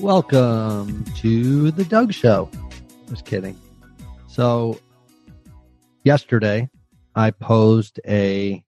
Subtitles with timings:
[0.00, 2.50] Welcome to the Doug Show.
[3.08, 3.58] Just kidding.
[4.28, 4.78] So,
[6.04, 6.68] yesterday
[7.14, 8.62] I posed a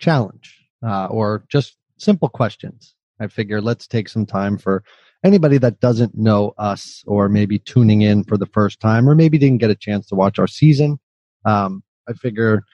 [0.00, 2.94] challenge uh, or just simple questions.
[3.18, 4.84] I figure let's take some time for
[5.24, 9.38] anybody that doesn't know us or maybe tuning in for the first time or maybe
[9.38, 11.00] didn't get a chance to watch our season.
[11.46, 12.64] Um, I figure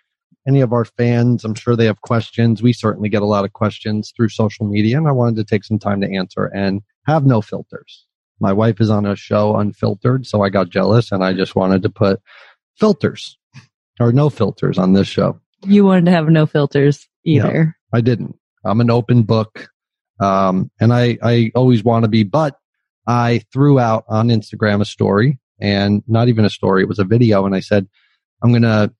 [0.48, 2.64] any of our fans, I'm sure they have questions.
[2.64, 5.62] We certainly get a lot of questions through social media, and I wanted to take
[5.62, 8.06] some time to answer and have no filters.
[8.40, 11.82] My wife is on a show unfiltered, so I got jealous and I just wanted
[11.82, 12.20] to put
[12.76, 13.38] filters
[13.98, 15.40] or no filters on this show.
[15.64, 17.74] You wanted to have no filters either.
[17.92, 18.36] I didn't.
[18.64, 19.68] I'm an open book.
[20.20, 22.56] Um, and I, I always want to be, but
[23.06, 26.82] I threw out on Instagram a story and not even a story.
[26.82, 27.46] It was a video.
[27.46, 27.86] And I said,
[28.42, 28.92] I'm going to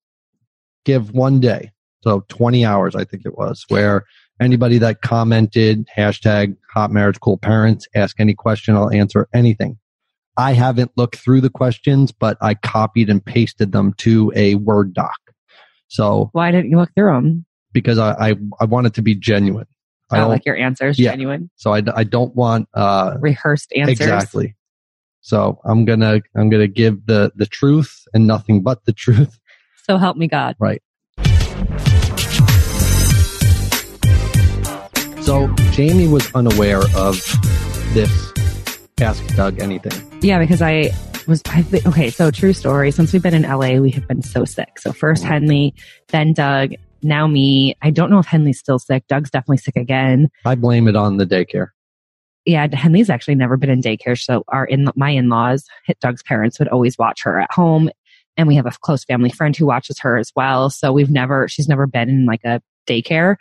[0.84, 1.73] give one day.
[2.02, 4.04] So 20 hours, I think it was where
[4.40, 8.76] anybody that commented hashtag hot marriage cool parents, ask any question.
[8.76, 9.78] I'll answer anything.
[10.36, 14.92] I haven't looked through the questions, but I copied and pasted them to a Word
[14.92, 15.16] doc.
[15.88, 17.46] So why didn't you look through them?
[17.73, 19.66] Because I, I, I want it to be genuine.
[20.10, 21.10] I like your answers yeah.
[21.10, 21.51] genuine.
[21.57, 24.01] So I, I don't want uh, rehearsed answers.
[24.01, 24.54] Exactly.
[25.20, 29.38] So I'm gonna I'm gonna give the the truth and nothing but the truth.
[29.82, 30.54] So help me God.
[30.60, 30.82] Right.
[35.27, 37.16] So Jamie was unaware of
[37.95, 38.32] this
[39.01, 40.21] Ask Doug Anything.
[40.23, 40.93] Yeah, because I
[41.27, 42.10] was I've been, okay.
[42.10, 42.93] So true story.
[42.93, 44.79] Since we've been in LA, we have been so sick.
[44.79, 45.24] So first.
[45.24, 45.74] Henley,
[46.10, 47.74] then Doug, now me.
[47.82, 49.04] I don't know if Henley's still sick.
[49.09, 50.30] Doug's definitely sick again.
[50.45, 51.71] I blame it on the daycare.
[52.45, 54.16] Yeah, Henley's actually never been in daycare.
[54.16, 55.65] So our in my in laws,
[56.01, 57.91] Doug's parents would always watch her at home,
[58.37, 60.71] and we have a close family friend who watches her as well.
[60.71, 63.35] So we've never she's never been in like a daycare.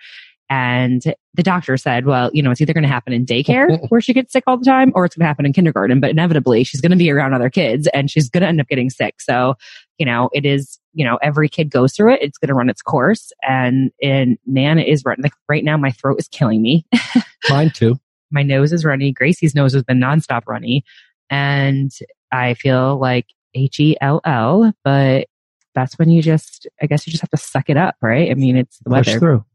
[0.50, 1.02] And
[1.34, 4.14] the doctor said, well, you know, it's either going to happen in daycare where she
[4.14, 6.82] gets sick all the time or it's going to happen in kindergarten, but inevitably she's
[6.82, 9.22] going to be around other kids and she's going to end up getting sick.
[9.22, 9.56] So,
[9.98, 12.22] you know, it is, you know, every kid goes through it.
[12.22, 13.32] It's going to run its course.
[13.48, 15.24] And, and man, it is running.
[15.24, 16.86] Like right now, my throat is killing me.
[17.50, 18.00] Mine too.
[18.32, 19.12] my nose is runny.
[19.12, 20.84] Gracie's nose has been nonstop runny.
[21.30, 21.92] And
[22.32, 23.26] I feel like
[23.56, 25.28] H E L L, but
[25.74, 28.30] that's when you just, I guess you just have to suck it up, right?
[28.30, 29.12] I mean, it's the weather.
[29.12, 29.46] Push through.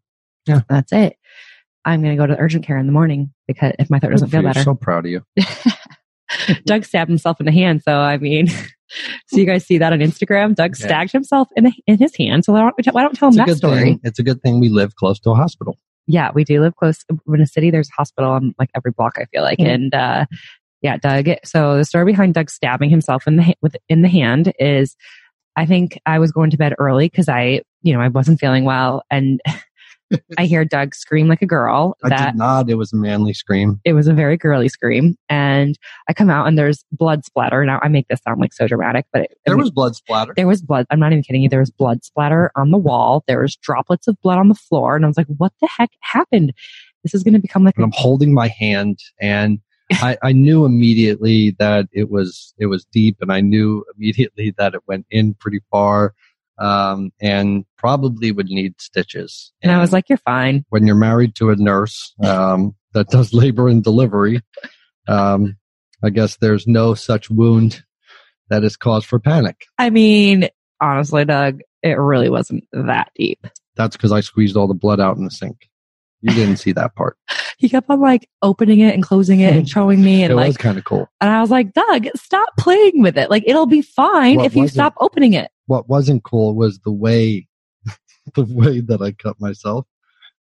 [0.47, 0.61] Yeah.
[0.69, 1.17] That's it.
[1.85, 4.29] I'm going to go to urgent care in the morning because if my throat doesn't
[4.29, 4.59] feel better.
[4.59, 5.25] I'm so proud of you.
[6.65, 7.83] Doug stabbed himself in the hand.
[7.83, 8.49] So, I mean,
[9.27, 10.55] so you guys see that on Instagram?
[10.55, 10.87] Doug yeah.
[10.87, 12.45] stabbed himself in, the, in his hand.
[12.45, 13.83] So why don't, why don't tell him it's that story?
[13.83, 14.01] Thing.
[14.05, 15.79] It's a good thing we live close to a hospital.
[16.07, 17.05] Yeah, we do live close.
[17.29, 19.59] In a city, there's a hospital on like every block, I feel like.
[19.59, 19.71] Mm-hmm.
[19.71, 20.27] And, uh,
[20.83, 21.29] yeah, Doug.
[21.45, 24.97] So the story behind Doug stabbing himself in the, with, in the hand is
[25.57, 28.65] I think I was going to bed early because I, you know, I wasn't feeling
[28.65, 29.41] well and
[30.39, 31.97] I hear Doug scream like a girl.
[32.03, 32.69] That I did not.
[32.69, 33.81] It was a manly scream.
[33.85, 35.17] It was a very girly scream.
[35.29, 35.79] And
[36.09, 37.65] I come out and there's blood splatter.
[37.65, 39.95] Now I make this sound like so dramatic, but it, there I mean, was blood
[39.95, 40.33] splatter.
[40.37, 40.87] There was blood.
[40.91, 41.49] I'm not even kidding you.
[41.49, 43.25] There was blood splatter on the wall.
[43.27, 44.97] There was droplets of blood on the floor.
[44.97, 46.53] And I was like, what the heck happened?
[47.03, 47.79] This is going to become like.
[47.79, 49.61] i I'm holding my hand and
[49.95, 54.75] I, I knew immediately that it was it was deep, and I knew immediately that
[54.75, 56.15] it went in pretty far
[56.61, 59.53] um, and probably would need stitches.
[59.63, 63.09] And, and, I was like, "You're fine." When you're married to a nurse um, that
[63.09, 64.43] does labor and delivery,
[65.09, 65.57] um,
[66.03, 67.83] I guess there's no such wound
[68.51, 69.65] that is cause for panic.
[69.79, 70.49] I mean,
[70.81, 73.47] honestly, Doug, it really wasn't that deep.
[73.77, 75.69] That's because I squeezed all the blood out in the sink.
[76.23, 77.17] You didn't see that part.
[77.59, 80.49] he kept on like opening it and closing it and showing me and it like
[80.49, 81.09] was kind of cool.
[81.21, 83.31] And I was like, Doug, stop playing with it.
[83.31, 85.51] Like it'll be fine what if you stop opening it.
[85.71, 87.47] What wasn't cool was the way
[88.35, 89.87] the way that I cut myself.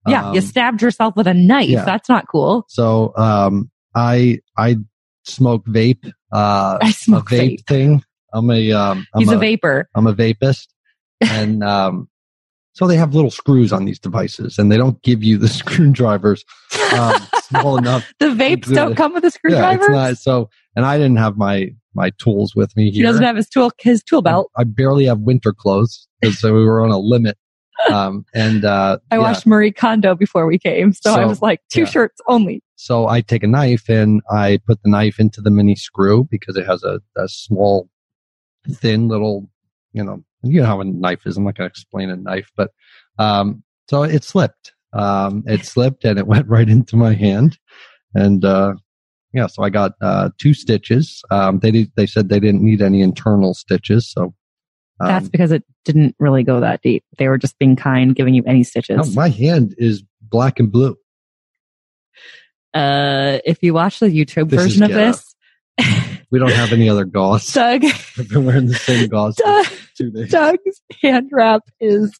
[0.07, 1.69] Yeah, um, you stabbed yourself with a knife.
[1.69, 1.85] Yeah.
[1.85, 2.65] That's not cool.
[2.69, 4.77] So um I I
[5.23, 6.11] smoke vape.
[6.33, 7.67] Uh I smoke a vape, vape.
[7.67, 8.03] thing.
[8.33, 9.87] I'm a um I'm He's a, a vapor.
[9.93, 10.73] I'm a vapist.
[11.21, 12.09] And um
[12.73, 16.43] so they have little screws on these devices, and they don't give you the screwdrivers
[16.93, 18.11] um, small enough.
[18.19, 19.91] the vapes don't come with a screwdriver.
[19.91, 20.17] Yeah, it's not.
[20.17, 22.85] So, and I didn't have my my tools with me.
[22.85, 22.93] Here.
[22.93, 24.51] He doesn't have his tool his tool belt.
[24.55, 27.37] I, I barely have winter clothes because so we were on a limit.
[27.91, 29.21] Um, and uh, I yeah.
[29.21, 31.87] watched Marie Kondo before we came, so, so I was like two yeah.
[31.87, 32.61] shirts only.
[32.75, 36.57] So I take a knife and I put the knife into the mini screw because
[36.57, 37.89] it has a, a small,
[38.69, 39.49] thin little,
[39.93, 41.37] you know, you know how a knife is.
[41.37, 42.71] I'm not going to explain a knife, but
[43.17, 44.73] um, so it slipped.
[44.93, 47.57] Um, it slipped and it went right into my hand,
[48.13, 48.75] and uh,
[49.33, 51.21] yeah, so I got uh, two stitches.
[51.31, 54.33] Um, they did, they said they didn't need any internal stitches, so
[54.99, 57.03] um, that's because it didn't really go that deep.
[57.17, 58.97] They were just being kind, giving you any stitches.
[58.97, 60.95] No, my hand is black and blue.
[62.73, 65.35] Uh, if you watch the YouTube This is version of this,
[66.31, 67.45] We don't have any other gauze.
[67.53, 67.83] Doug,
[68.17, 69.63] I've been wearing the same gauze for
[69.97, 70.31] two days.
[70.31, 72.17] Doug's hand wrap is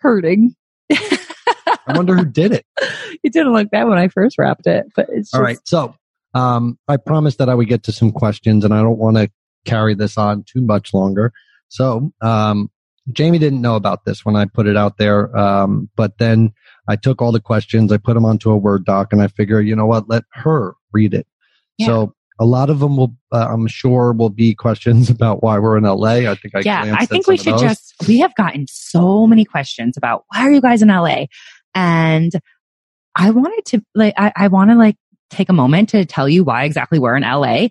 [0.00, 0.54] hurting.
[0.90, 2.66] I wonder who did it.
[3.22, 5.58] it didn't look bad when I first wrapped it, but it's just, All right.
[5.64, 5.94] So
[6.38, 9.28] um, I promised that I would get to some questions, and I don't want to
[9.64, 11.32] carry this on too much longer.
[11.68, 12.70] So um,
[13.12, 16.52] Jamie didn't know about this when I put it out there, um, but then
[16.86, 19.60] I took all the questions, I put them onto a Word doc, and I figure,
[19.60, 21.26] you know what, let her read it.
[21.76, 21.86] Yeah.
[21.86, 25.76] So a lot of them will, uh, I'm sure, will be questions about why we're
[25.76, 26.30] in LA.
[26.30, 27.62] I think I yeah, I think we should those.
[27.62, 31.26] just, we have gotten so many questions about why are you guys in LA?
[31.74, 32.32] And
[33.16, 34.96] I wanted to, like, I, I want to like
[35.30, 37.68] take a moment to tell you why exactly we're in LA.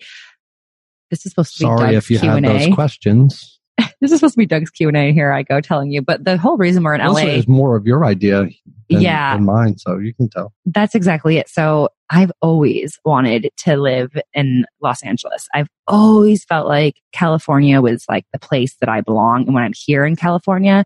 [1.09, 3.53] This is supposed to be Sorry Doug's if you Q had those questions.
[4.01, 5.11] This is supposed to be Doug's Q and A.
[5.11, 7.75] Here I go telling you, but the whole reason we're in This LA, is more
[7.75, 8.41] of your idea
[8.89, 9.35] than, Yeah.
[9.35, 10.53] than mine, so you can tell.
[10.65, 11.47] that's exactly it.
[11.49, 15.47] So I've always wanted to live in Los Angeles.
[15.53, 19.45] I've always felt like California was like the place that I belong.
[19.45, 20.83] And when I'm here in California,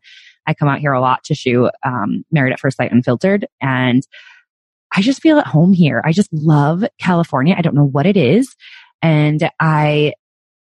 [0.48, 3.46] I come out here a lot to shoot um, Married at First Sight Unfiltered.
[3.62, 4.04] And
[4.92, 6.02] I just feel at home here.
[6.06, 7.56] I just love California.
[7.58, 8.56] I don't know what it is.
[9.02, 10.14] And I,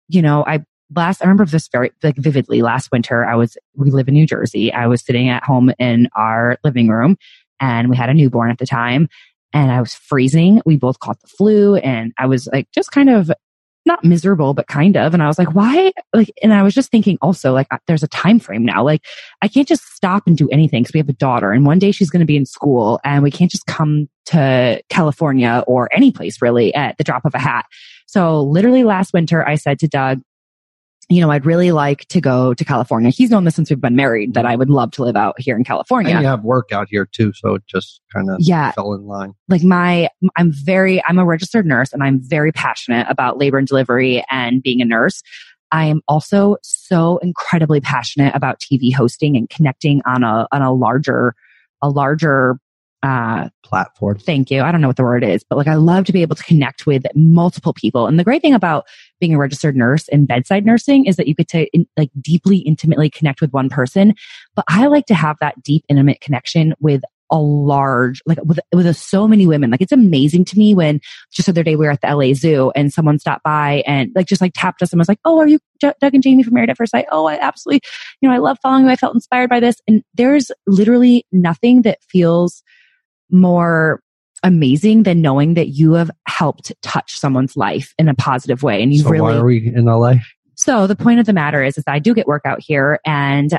[0.08, 0.64] you know, I
[0.96, 3.26] last, I remember this very like vividly last winter.
[3.26, 4.72] I was, we live in New Jersey.
[4.72, 7.18] I was sitting at home in our living room
[7.60, 9.10] and we had a newborn at the time
[9.54, 10.62] and I was freezing.
[10.66, 13.32] We both caught the flu and I was like just kind of
[13.90, 15.14] not miserable, but kind of.
[15.14, 15.92] And I was like, why?
[16.14, 18.84] Like, and I was just thinking also like, there's a time frame now.
[18.84, 19.04] Like,
[19.42, 21.92] I can't just stop and do anything because we have a daughter and one day
[21.92, 26.12] she's going to be in school and we can't just come to California or any
[26.12, 27.66] place really at the drop of a hat.
[28.06, 30.22] So literally last winter, I said to Doug,
[31.12, 33.10] you know, I'd really like to go to California.
[33.10, 35.58] He's known this since we've been married that I would love to live out here
[35.58, 36.14] in California.
[36.14, 38.72] And you have work out here too, so it just kind of Yeah.
[38.74, 39.34] fell in line.
[39.48, 40.08] like my
[40.38, 44.62] i'm very i'm a registered nurse and i'm very passionate about labor and delivery and
[44.62, 45.24] being a nurse
[45.72, 50.72] i am also so incredibly passionate about tv hosting and connecting on a on a
[50.74, 51.34] larger
[51.82, 52.60] a larger
[53.04, 54.18] uh Platform.
[54.20, 56.22] thank you i don't know what the word is but like i love to be
[56.22, 58.86] able to connect with multiple people and the great thing about
[59.20, 62.58] being a registered nurse and bedside nursing is that you get to in, like deeply
[62.60, 64.14] intimately connect with one person.
[64.56, 67.02] But i like to have that deep intimate connection with
[67.32, 69.70] a large like with with a, so many women.
[69.70, 71.00] Like it's amazing to me when
[71.32, 74.12] just the other day we were at the LA Zoo and someone stopped by and
[74.16, 76.56] like just like tapped us and was like oh are you Doug and Jamie from
[76.56, 77.06] Married at First Sight?
[77.12, 77.82] Oh I absolutely
[78.22, 78.92] you know I love following you.
[78.92, 79.76] I felt inspired by this.
[79.88, 82.64] And there's literally nothing that feels
[83.30, 84.02] more
[84.44, 86.10] amazing than knowing that you have
[86.40, 89.76] helped touch someone's life in a positive way and you so really why are we
[89.76, 90.14] in LA?
[90.56, 93.52] so the point of the matter is, is I do get work out here and,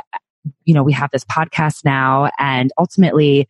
[0.65, 3.47] you know, we have this podcast now and ultimately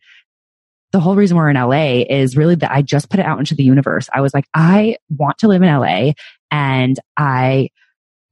[0.91, 3.55] the whole reason we're in LA is really that I just put it out into
[3.55, 4.09] the universe.
[4.13, 6.11] I was like, I want to live in LA
[6.51, 7.69] and I,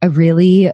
[0.02, 0.70] I really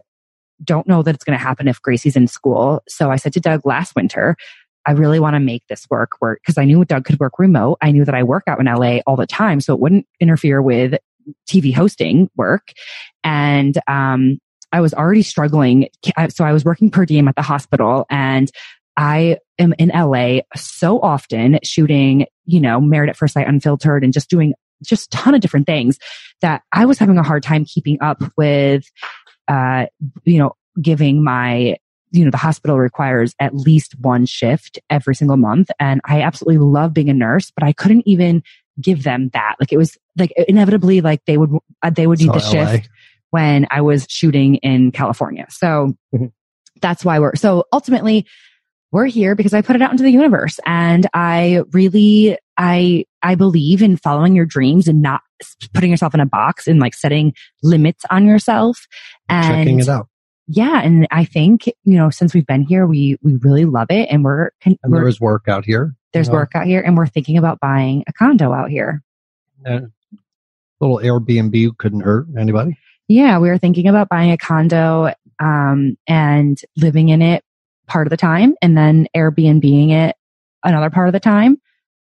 [0.64, 2.82] don't know that it's going to happen if Gracie's in school.
[2.88, 4.36] So I said to Doug last winter,
[4.86, 7.78] I really want to make this work work because I knew Doug could work remote.
[7.80, 9.60] I knew that I work out in LA all the time.
[9.60, 10.94] So it wouldn't interfere with
[11.48, 12.72] TV hosting work.
[13.24, 14.38] And, um,
[14.72, 15.88] I was already struggling.
[16.28, 18.50] So I was working per diem at the hospital and
[18.96, 24.12] I am in LA so often shooting, you know, Married at First Sight Unfiltered and
[24.12, 25.98] just doing just ton of different things
[26.40, 28.84] that I was having a hard time keeping up with,
[29.48, 29.86] uh,
[30.24, 31.76] you know, giving my,
[32.12, 35.70] you know, the hospital requires at least one shift every single month.
[35.80, 38.42] And I absolutely love being a nurse, but I couldn't even
[38.80, 39.56] give them that.
[39.58, 41.50] Like it was like inevitably like they would,
[41.82, 42.66] uh, they would need the LA.
[42.66, 42.88] shift
[43.30, 45.46] when I was shooting in California.
[45.50, 46.32] So Mhm.
[46.80, 48.26] that's why we're, so ultimately
[48.92, 53.34] we're here because I put it out into the universe and I really, I, I
[53.34, 55.22] believe in following your dreams and not
[55.74, 58.86] putting yourself in a box and like setting limits on yourself.
[59.28, 60.08] And Checking it out.
[60.48, 60.80] Yeah.
[60.82, 64.24] And I think, you know, since we've been here, we, we really love it and
[64.24, 65.94] we're, And we're there is work out here.
[66.12, 69.02] there's you know, work out here and we're thinking about buying a condo out here.
[70.80, 72.78] little Airbnb couldn't hurt anybody.
[73.08, 77.44] Yeah, we were thinking about buying a condo um, and living in it
[77.86, 80.16] part of the time, and then Airbnbing it
[80.64, 81.60] another part of the time.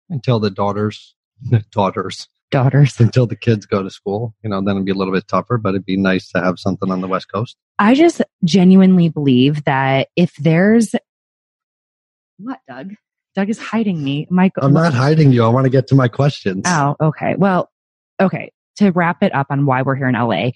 [0.09, 1.15] Until the daughters,
[1.71, 2.99] daughters, Daughters.
[2.99, 4.33] until the kids go to school.
[4.43, 6.59] You know, then it'd be a little bit tougher, but it'd be nice to have
[6.59, 7.57] something on the West Coast.
[7.79, 10.95] I just genuinely believe that if there's
[12.37, 12.93] what, Doug?
[13.35, 14.27] Doug is hiding me.
[14.29, 15.43] Michael, I'm not hiding you.
[15.43, 16.63] I want to get to my questions.
[16.67, 17.35] Oh, okay.
[17.37, 17.69] Well,
[18.21, 18.51] okay.
[18.77, 20.49] To wrap it up on why we're here in LA,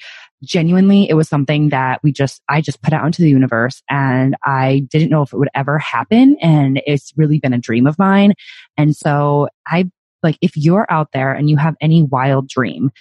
[0.43, 4.35] genuinely, it was something that we just, I just put out into the universe and
[4.43, 6.35] I didn't know if it would ever happen.
[6.41, 8.33] And it's really been a dream of mine.
[8.75, 9.89] And so I
[10.23, 12.91] like if you're out there and you have any wild dream,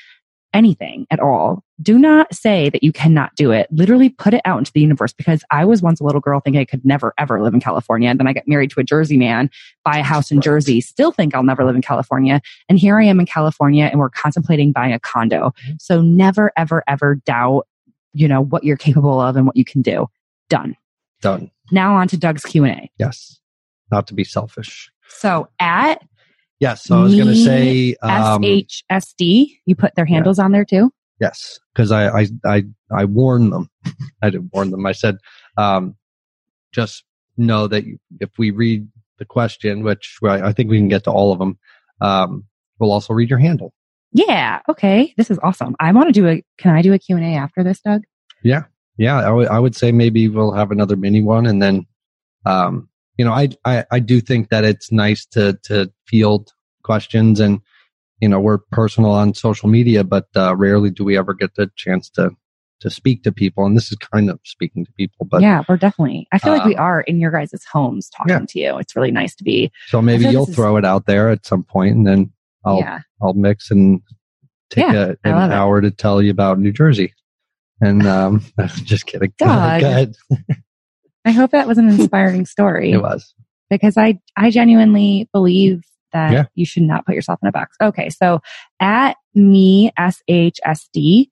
[0.56, 3.68] anything at all, do not say that you cannot do it.
[3.70, 6.60] Literally put it out into the universe because I was once a little girl thinking
[6.60, 8.08] I could never ever live in California.
[8.08, 9.50] And then I got married to a Jersey man,
[9.84, 12.40] buy a house in Jersey, still think I'll never live in California.
[12.68, 15.50] And here I am in California and we're contemplating buying a condo.
[15.50, 15.72] Mm-hmm.
[15.78, 17.66] So never, ever, ever doubt,
[18.14, 20.06] you know, what you're capable of and what you can do.
[20.48, 20.76] Done.
[21.20, 21.50] Done.
[21.70, 22.90] Now on to Doug's Q&A.
[22.98, 23.40] Yes.
[23.90, 24.90] Not to be selfish.
[25.08, 26.02] So at
[26.60, 26.84] Yes.
[26.84, 30.90] So I was going to say, um, SHSD, you put their handles on there too?
[31.20, 33.70] yes, because I, I, I, I warned them.
[34.22, 34.86] I didn't warn them.
[34.86, 35.18] I said,
[35.56, 35.96] um,
[36.72, 37.04] just
[37.36, 38.86] know that you, if we read
[39.18, 41.58] the question, which I I think we can get to all of them,
[42.00, 42.44] um,
[42.78, 43.72] we'll also read your handle.
[44.12, 44.60] Yeah.
[44.68, 45.14] Okay.
[45.16, 45.74] This is awesome.
[45.80, 48.02] I want to do a, can I do a Q&A after this, Doug?
[48.42, 48.64] Yeah.
[48.98, 51.86] Yeah, I I would say maybe we'll have another mini one, and then,
[52.46, 57.40] um, you know, I, I I do think that it's nice to to field questions,
[57.40, 57.60] and
[58.20, 61.70] you know, we're personal on social media, but uh, rarely do we ever get the
[61.76, 62.30] chance to
[62.80, 65.26] to speak to people, and this is kind of speaking to people.
[65.26, 68.34] But yeah, we're definitely, I feel like we um, are in your guys' homes talking
[68.34, 68.46] yeah.
[68.46, 68.78] to you.
[68.78, 69.72] It's really nice to be.
[69.86, 72.32] so maybe you'll this is- throw it out there at some point, and then
[72.64, 73.00] I'll yeah.
[73.22, 74.02] I'll mix and
[74.70, 75.54] take Yeah, a, an love it.
[75.54, 77.14] hour to tell you about New Jersey.
[77.80, 78.42] And um,
[78.84, 79.32] just kidding.
[79.38, 80.14] Doug.
[81.26, 83.34] I hope that was an inspiring story It was.
[83.68, 86.44] because I, I genuinely believe that Yeah.
[86.54, 87.76] you should not put yourself in a box.
[87.82, 88.08] Okay.
[88.10, 88.40] So
[88.80, 91.26] at me, SHSD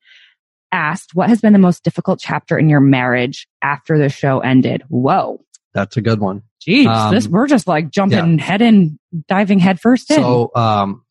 [0.73, 4.83] asked, what has been the most difficult chapter in your marriage after the show ended?
[4.89, 5.41] Whoa.
[5.73, 6.43] That's a good one.
[6.67, 8.99] Jeez, Um, this we're just like jumping head in,
[9.29, 10.17] diving head first in.
[10.17, 11.05] So um,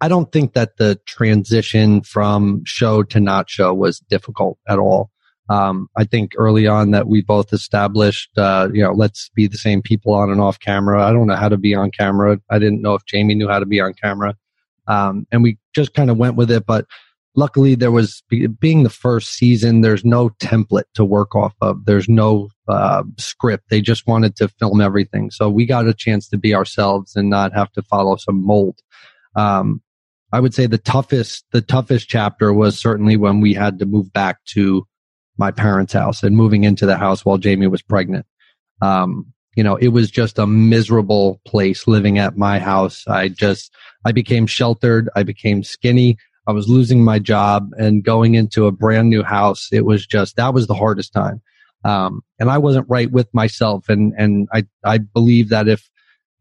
[0.00, 5.10] I don't think that the transition from show to not show was difficult at all.
[5.50, 9.58] Um, I think early on that we both established, uh, you know, let's be the
[9.58, 11.04] same people on and off camera.
[11.04, 12.40] I don't know how to be on camera.
[12.50, 14.36] I didn't know if Jamie knew how to be on camera.
[14.86, 16.64] Um, and we just kind of went with it.
[16.66, 16.86] But
[17.36, 18.22] luckily there was
[18.58, 21.84] being the first season, there's no template to work off of.
[21.84, 23.64] There's no, uh, script.
[23.68, 25.30] They just wanted to film everything.
[25.30, 28.80] So we got a chance to be ourselves and not have to follow some mold.
[29.36, 29.82] Um,
[30.32, 34.12] I would say the toughest, the toughest chapter was certainly when we had to move
[34.12, 34.86] back to
[35.38, 38.26] my parents' house and moving into the house while Jamie was pregnant.
[38.82, 43.04] Um, you know, it was just a miserable place living at my house.
[43.06, 43.72] I just,
[44.04, 45.08] I became sheltered.
[45.14, 46.16] I became skinny.
[46.46, 49.68] I was losing my job and going into a brand new house.
[49.72, 51.40] It was just, that was the hardest time.
[51.84, 53.88] Um, and I wasn't right with myself.
[53.88, 55.88] And, and I, I believe that if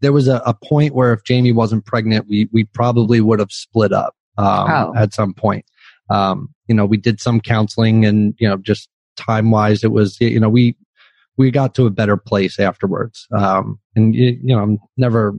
[0.02, 3.52] there was a, a point where if Jamie wasn't pregnant, we, we probably would have
[3.52, 4.94] split up, um, Oh.
[4.96, 5.66] at some point.
[6.10, 10.20] Um, you know, we did some counseling and, you know, just time wise, it was,
[10.20, 10.76] you know, we,
[11.38, 13.28] we got to a better place afterwards.
[13.36, 15.34] Um, and you, you know, I'm never,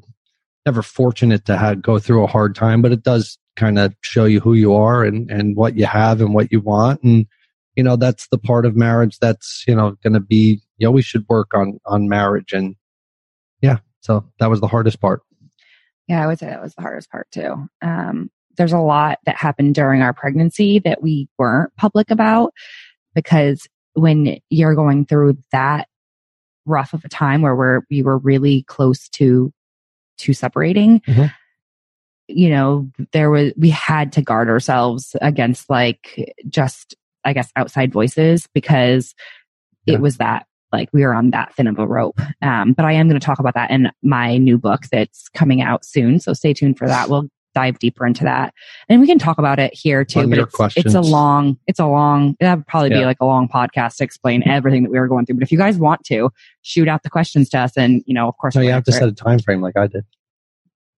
[0.67, 4.25] never fortunate to have, go through a hard time, but it does kind of show
[4.25, 7.03] you who you are and, and what you have and what you want.
[7.03, 7.27] And,
[7.77, 11.05] you know, that's the part of marriage that's, you know, going to be, you always
[11.05, 12.53] should work on, on marriage.
[12.53, 12.77] And
[13.61, 15.23] yeah, so that was the hardest part.
[16.09, 17.69] Yeah, I would say that was the hardest part too.
[17.81, 22.53] Um, there's a lot that happened during our pregnancy that we weren't public about
[23.15, 25.89] because when you're going through that
[26.67, 29.53] rough of a time where we're we were really close to
[30.19, 31.33] to separating, Mhm.
[32.29, 36.95] you know, there was we had to guard ourselves against like just
[37.25, 39.15] I guess outside voices because
[39.87, 39.95] Yeah.
[39.95, 42.19] it was that like we were on that thin of a rope.
[42.43, 45.63] Um, but I am going to talk about that in my new book that's coming
[45.63, 46.19] out soon.
[46.19, 47.09] So stay tuned for that.
[47.09, 48.53] We'll dive deeper into that
[48.89, 50.29] and we can talk about it here too.
[50.29, 53.49] But it's, it's a long, it's a long, that would probably be like a long
[53.49, 55.37] podcast to explain everything that we were going through.
[55.37, 56.31] But if you guys want to
[56.63, 58.93] shoot out the questions to us and, you know, of course, we'll you have to
[58.93, 59.09] answer it.
[59.17, 60.05] set a time frame like I did.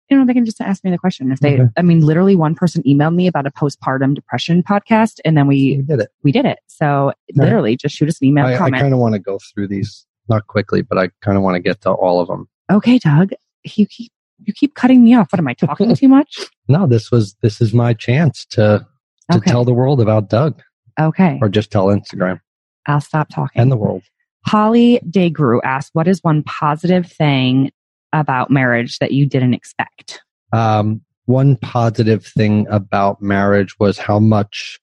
[0.09, 1.31] you know, they can just ask me the question.
[1.31, 1.69] If they, Okay.
[1.77, 5.77] I mean, literally one person emailed me about a postpartum depression podcast and then we,
[5.77, 6.09] We did it.
[6.23, 6.59] we did it.
[6.67, 9.67] So literally just shoot us an email I, I kind of want to go through
[9.67, 12.47] these not quickly, but I kind of want to get to all of them.
[12.71, 13.31] okay, Doug,
[13.63, 14.11] you keep,
[14.45, 15.31] you keep cutting me off.
[15.31, 16.37] What am I talking too much?
[16.69, 18.85] No, this was this is my chance to
[19.31, 19.49] to Okay.
[19.51, 20.61] tell the world about Doug,
[20.99, 21.39] Okay.
[21.41, 22.41] or just tell Instagram
[22.87, 23.61] I'll stop talking.
[23.61, 24.03] and the world.
[24.45, 27.71] Holly Degru asked, what is one positive thing
[28.11, 30.21] about marriage that you didn't expect?
[30.51, 34.77] Um, one positive thing about marriage was how much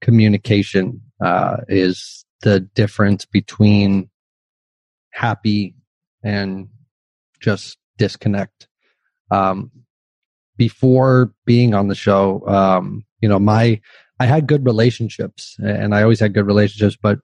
[0.00, 4.08] communication uh, is the difference between
[5.10, 5.74] happy
[6.22, 6.68] and
[7.40, 8.67] just disconnect.
[9.30, 9.70] Um,
[10.56, 13.80] before being on the show, um, you know, my
[14.20, 17.20] I had good relationships, and I always had good relationships, but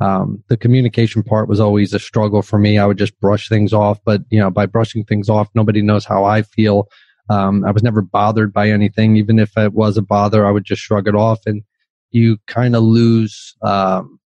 [0.00, 2.78] um, the communication part was always a struggle for me.
[2.78, 6.04] I would just brush things off, but you know, by brushing things off, nobody knows
[6.04, 6.88] how I feel.
[7.30, 9.16] Um, I was never bothered by anything.
[9.16, 11.40] Even if it was a bother, I would just shrug it off.
[11.46, 11.62] And
[12.10, 14.18] you kind of lose, um,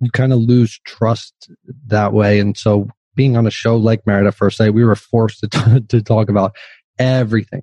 [0.00, 1.50] you kind of lose trust
[1.86, 2.38] that way.
[2.38, 5.48] And so being on a show like Married at First Sight, we were forced to,
[5.48, 6.54] t- to talk about
[6.98, 7.62] everything.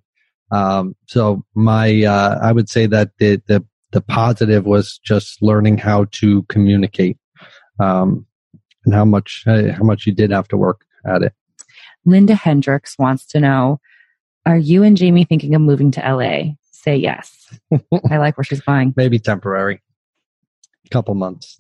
[0.51, 5.77] Um, so my, uh, I would say that the, the, the positive was just learning
[5.77, 7.17] how to communicate,
[7.79, 8.25] um,
[8.85, 11.33] and how much, uh, how much you did have to work at it.
[12.05, 13.79] Linda Hendricks wants to know,
[14.45, 16.53] are you and Jamie thinking of moving to LA?
[16.71, 17.53] Say yes.
[18.09, 18.93] I like where she's going.
[18.95, 19.81] Maybe temporary.
[20.89, 21.59] Couple months.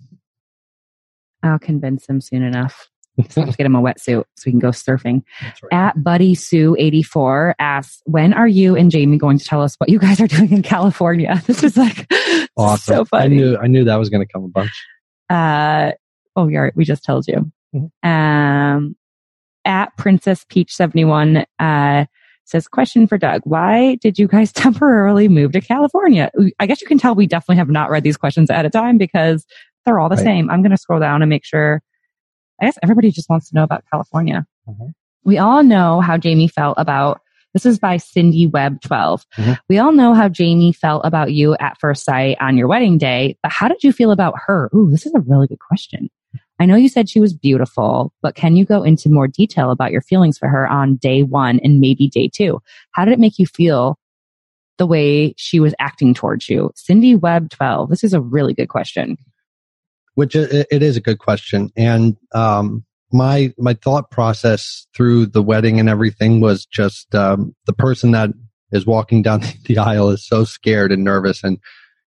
[1.43, 2.89] I'll convince him soon enough.
[3.17, 5.23] Have to get him a wetsuit so we can go surfing.
[5.63, 5.73] Right.
[5.73, 9.89] At Buddy Sue 84 asks, when are you and Jamie going to tell us what
[9.89, 11.41] you guys are doing in California?
[11.47, 12.07] This is like
[12.57, 13.05] Awesome.
[13.05, 14.71] so I knew, I knew that was going to come a bunch.
[15.29, 15.91] Uh,
[16.35, 17.51] oh, yeah, we just told you.
[17.75, 17.89] Mhm.
[18.07, 18.95] Um,
[19.65, 22.05] at Princess Peach 71, uh,
[22.45, 23.41] says, question for Doug.
[23.43, 26.31] Why did you guys temporarily move to California?
[26.59, 28.97] I guess you can tell we definitely have not read these questions at a time
[28.97, 29.45] because
[29.85, 30.23] they're all the Right.
[30.23, 30.49] same.
[30.49, 31.81] I'm going to scroll down and make sure.
[32.61, 34.45] I guess everybody just wants to know about California.
[34.67, 34.93] Mhm.
[35.23, 37.21] We all know how Jamie felt about
[37.53, 39.25] this is by Cindy Webb 12.
[39.37, 39.57] Mhm.
[39.67, 43.37] We all know how Jamie felt about you at first sight on your wedding day,
[43.41, 44.69] but how did you feel about her?
[44.75, 46.09] Ooh, this is a really good question.
[46.59, 49.91] I know you said she was beautiful, but can you go into more detail about
[49.91, 52.59] your feelings for her on day one and maybe day two?
[52.91, 53.97] How did it make you feel
[54.77, 56.71] the way she was acting towards you?
[56.75, 57.89] Cindy Webb 12.
[57.89, 59.17] This is a really good question.
[60.17, 61.69] Which it, is a good question.
[61.77, 62.83] And um
[63.13, 68.31] my my thought process through the wedding and everything was just um the person that
[68.71, 71.43] is walking down the aisle is so scared and nervous.
[71.43, 71.59] And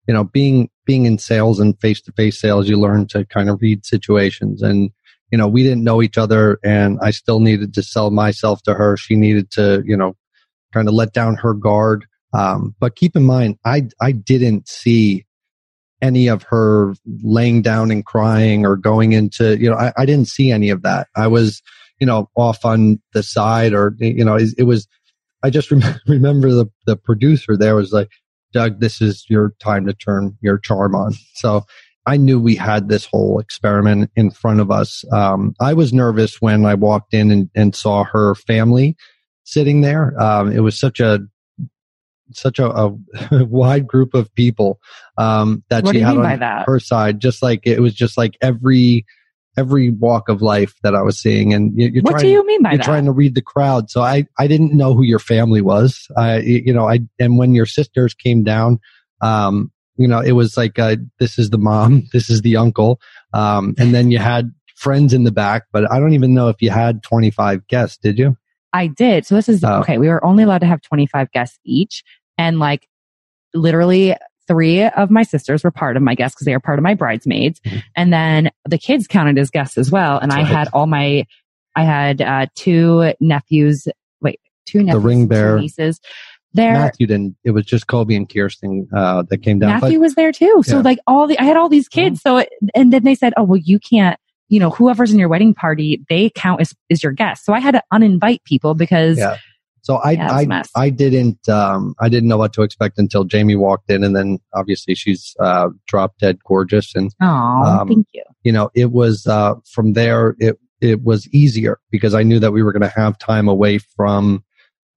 [0.06, 3.50] you know being being in sales and face to face sales you learn to kind
[3.50, 4.62] of read situations.
[4.62, 4.90] And
[5.30, 8.72] you know we didn't know each other and i still needed to sell myself to
[8.72, 8.96] her.
[8.96, 10.16] She needed to you know
[10.72, 12.06] kind of let down her guard.
[12.32, 15.26] Um but keep in mind i i didn't see
[16.00, 20.28] any of her laying down and crying or going into, you know, I, I didn't
[20.28, 21.08] see any of that.
[21.16, 21.62] I was,
[22.00, 24.86] you know, off on the side or, you know, it, it was,
[25.42, 28.08] I just rem- remember the, the producer there was like,
[28.52, 31.14] Doug, this is your time to turn your charm on.
[31.34, 31.64] So
[32.04, 35.04] I knew we had this whole experiment in front of us.
[35.12, 38.96] Um, I was nervous when I walked in and, and saw her family
[39.44, 40.18] sitting there.
[40.20, 41.20] Um, it was such a,
[42.32, 42.92] such a, a
[43.44, 44.80] wide group of people
[45.16, 47.20] um, that What she had on her side.
[47.20, 49.06] Just like it was just like every
[49.56, 52.24] every walk of life that I was seeing, and you, you're what trying.
[52.24, 52.84] do you mean by you're that?
[52.84, 56.06] trying to read the crowd, so I I didn't know who your family was.
[56.16, 58.78] I you know I and when your sisters came down,
[59.20, 63.00] um, you know it was like uh, this is the mom, this is the uncle,
[63.34, 66.62] um, and then you had friends in the back, but I don't even know if
[66.62, 67.98] you had 25 guests.
[68.00, 68.36] Did you?
[68.72, 69.26] I did.
[69.26, 69.80] So this is Oh.
[69.80, 69.98] okay.
[69.98, 72.04] We were only allowed to have 25 guests each.
[72.38, 72.88] And like
[73.54, 74.14] literally
[74.46, 76.94] three of my sisters were part of my guests because they were part of my
[76.94, 77.60] bridesmaids.
[77.60, 77.82] Mhm.
[77.96, 80.18] And then the kids counted as guests as well.
[80.18, 80.48] And That's I right.
[80.58, 81.26] had all my,
[81.76, 83.86] I had uh, two nephews,
[84.22, 85.60] wait, two nephews, the ring two bearer.
[85.60, 86.00] nieces
[86.54, 86.72] there.
[86.72, 87.36] Matthew didn't.
[87.44, 89.80] It was just Colby and Kirsten uh, that came down.
[89.80, 90.62] Matthew was there too.
[90.64, 90.82] So Yeah.
[90.82, 92.22] like all the, I had all these kids.
[92.22, 95.28] So, it, and then they said, oh, well, you can't, you know, whoever's in your
[95.28, 97.44] wedding party, they count as, as your guest.
[97.44, 99.36] So I had to uninvite people because Yeah.
[99.88, 100.84] So I Yeah, it was a I.
[100.84, 104.38] I didn't um I didn't know what to expect until Jamie walked in and then
[104.54, 108.22] obviously she's uh drop dead gorgeous and oh, Um, thank you.
[108.42, 112.52] you know it was uh from there it it was easier because I knew that
[112.52, 114.44] we were going to have time away from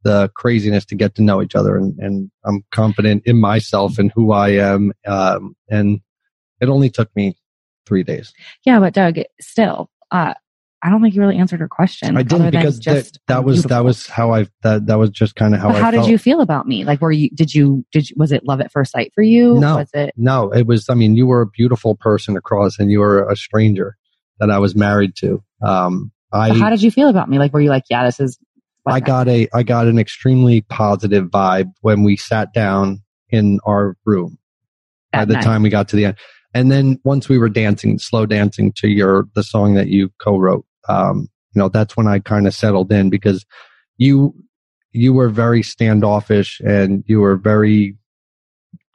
[0.04, 4.12] the craziness to get to know each other and and I'm confident in myself and
[4.14, 6.02] who I am um and
[6.60, 7.38] it only took me
[7.88, 8.34] 3 days.
[8.66, 10.34] Yeah, but Doug, still, uh,
[10.84, 12.18] I don't think you really answered her question.
[12.18, 15.36] I didn't because that, just that was that was how I that that was just
[15.36, 16.10] kind of how But I how did felt.
[16.10, 16.84] you feel about me?
[16.84, 17.30] Like, were you?
[17.36, 17.86] Did you?
[17.92, 19.60] Did you, was it love at first sight for you?
[19.60, 19.78] No.
[19.78, 20.14] Was it?
[20.18, 20.90] No, it was.
[20.90, 23.96] I mean, you were a beautiful person across, and you were a stranger
[24.40, 25.44] that I was married to.
[25.62, 27.38] Um, I but how did you feel about me?
[27.38, 28.40] Like, were you like, yeah, this is?
[28.88, 33.96] I got a I got an extremely positive vibe when we sat down in our
[34.06, 34.40] room.
[35.14, 35.44] By At the night.
[35.44, 36.18] time we got to the end,
[36.56, 40.66] and then once we were dancing, slow dancing to your the song that you co-wrote,
[40.90, 43.46] um, you know, that's when I kind of settled in because
[43.98, 44.34] you
[44.94, 47.96] you were very standoffish and you were very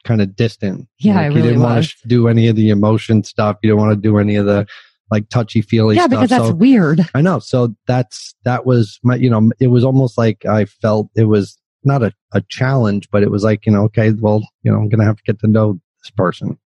[0.04, 0.88] kind of distant.
[0.98, 3.56] Yeah, I you really didn't want to do any of the emotion stuff.
[3.62, 4.66] You didn't want to do any of the
[5.10, 6.10] like touchy feely Yeah, stuff.
[6.10, 7.08] because that's so weird.
[7.14, 7.38] I know.
[7.38, 11.58] So that's that was my you know it was almost like I felt it was
[11.84, 14.88] not a, a challenge, but it was like you know okay, well you know I'm
[14.88, 16.58] gonna have to get to know this person.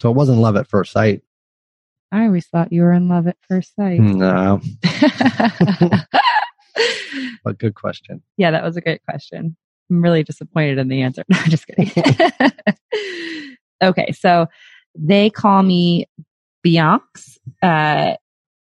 [0.00, 1.22] So it wasn't love at first sight.
[2.12, 4.00] I always thought you were in love at first sight.
[4.00, 4.60] No,
[7.44, 8.22] but good question.
[8.36, 9.56] Yeah, that was a great question.
[9.90, 11.24] I'm really disappointed in the answer.
[11.28, 11.90] No, just kidding.
[13.82, 14.46] okay, so
[14.94, 16.06] they call me
[16.64, 17.38] Bianx.
[17.62, 18.14] Uh,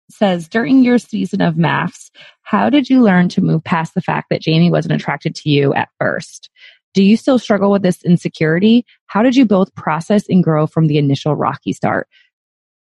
[0.10, 2.12] says during your season of MAFS,
[2.44, 5.74] how did you learn to move past the fact that Jamie wasn't attracted to you
[5.74, 6.50] at first?
[6.94, 8.86] Do you still struggle with this insecurity?
[9.08, 12.08] How did you both process and grow from the initial rocky start?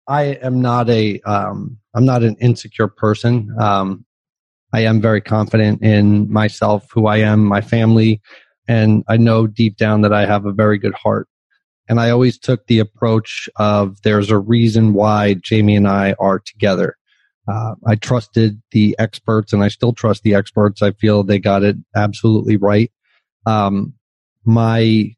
[0.07, 3.53] I am not a um, I'm not an insecure person.
[3.59, 4.05] Um,
[4.73, 8.21] I am very confident in myself, who I am, my family,
[8.67, 11.27] and I know deep down that I have a very good heart.
[11.89, 16.39] And I always took the approach of there's a reason why Jamie and I are
[16.39, 16.95] together.
[17.51, 20.81] Uh, I trusted the experts and I still trust the experts.
[20.81, 22.91] I feel they got it absolutely right.
[23.45, 23.93] Um,
[24.45, 25.13] my,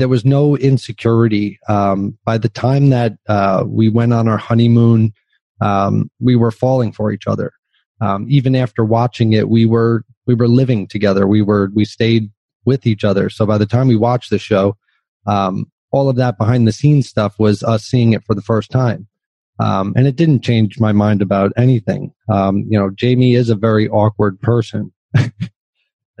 [0.00, 1.58] there was no insecurity.
[1.68, 5.12] Um, by the time that, uh, we went on our honeymoon,
[5.60, 7.52] um, we were falling for each other.
[8.00, 11.26] Um, even after watching it, we were, we were living together.
[11.26, 12.30] We were, we stayed
[12.64, 13.28] with each other.
[13.28, 14.76] So by the time we watched the show,
[15.26, 18.70] um, all of that behind the scenes stuff was us seeing it for the first
[18.70, 19.06] time.
[19.58, 22.14] Um, and it didn't change my mind about anything.
[22.32, 24.92] Um, you know, Jamie is a very awkward person.
[25.14, 25.32] That's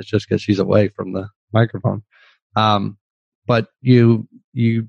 [0.04, 2.02] just because she's away from the microphone.
[2.56, 2.98] Um,
[3.50, 4.88] but you, you,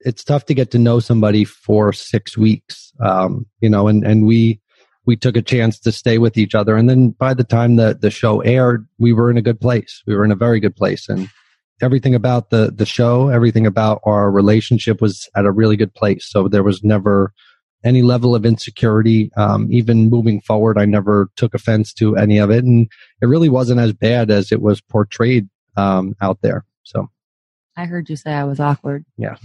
[0.00, 2.92] it's tough to get to know somebody for six weeks.
[3.00, 4.60] Um, you know, and, and we,
[5.06, 6.76] we took a chance to stay with each other.
[6.76, 10.02] And then by the time the, the show aired, we were in a good place.
[10.06, 11.08] We were in a very good place.
[11.08, 11.30] And
[11.80, 16.26] everything about the, the show, everything about our relationship was at a really good place.
[16.28, 17.32] So there was never,
[17.82, 19.30] any level of insecurity.
[19.38, 22.88] Um, even moving forward, I never took offense to any of it, and
[23.22, 26.64] it really wasn't as bad as it was portrayed um, out there.
[26.82, 27.08] So,
[27.76, 29.04] I heard you say I was awkward.
[29.16, 29.36] Yeah,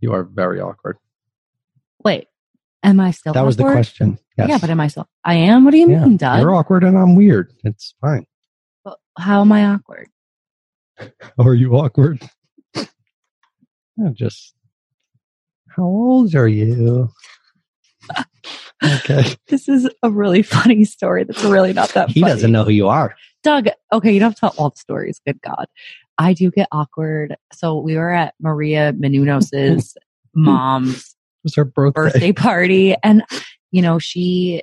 [0.00, 0.98] you are very awkward.
[2.04, 2.28] Wait,
[2.82, 3.32] am I still?
[3.32, 3.46] That awkward?
[3.46, 4.18] was the question.
[4.36, 4.48] Yes.
[4.48, 5.08] Yeah, but am I still?
[5.24, 5.64] I am.
[5.64, 6.04] What do you yeah.
[6.04, 6.40] mean, Doug?
[6.40, 7.52] You're awkward, and I'm weird.
[7.64, 8.26] It's fine.
[8.84, 10.08] Well, how am I awkward?
[11.38, 12.20] are you awkward?
[12.76, 14.54] I'm just
[15.78, 17.08] how old are you?
[18.84, 19.36] okay.
[19.46, 22.32] This is a really funny story that's really not that he funny.
[22.32, 23.14] doesn't know who you are.
[23.44, 25.20] Doug, okay, you don't have to tell all the stories.
[25.24, 25.66] Good God.
[26.18, 27.36] I do get awkward.
[27.52, 29.96] So we were at Maria Menounos's
[30.34, 31.14] mom's
[31.56, 32.00] her birthday.
[32.00, 32.96] birthday party.
[33.02, 33.22] And,
[33.70, 34.62] you know, she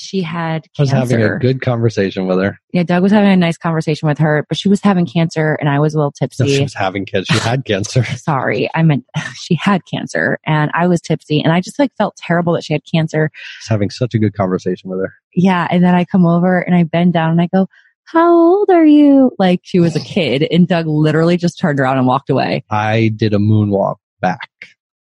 [0.00, 0.96] she had cancer.
[0.96, 2.58] I was having a good conversation with her.
[2.72, 5.68] Yeah, Doug was having a nice conversation with her, but she was having cancer and
[5.68, 6.44] I was a little tipsy.
[6.44, 7.26] No, she was having kids.
[7.30, 8.02] She had cancer.
[8.16, 12.16] Sorry, I meant she had cancer and I was tipsy and I just like felt
[12.16, 13.30] terrible that she had cancer.
[13.34, 15.12] I was having such a good conversation with her.
[15.34, 17.68] Yeah, and then I come over and I bend down and I go,
[18.12, 19.32] how old are you?
[19.38, 22.64] Like she was a kid and Doug literally just turned around and walked away.
[22.70, 24.50] I did a moonwalk back,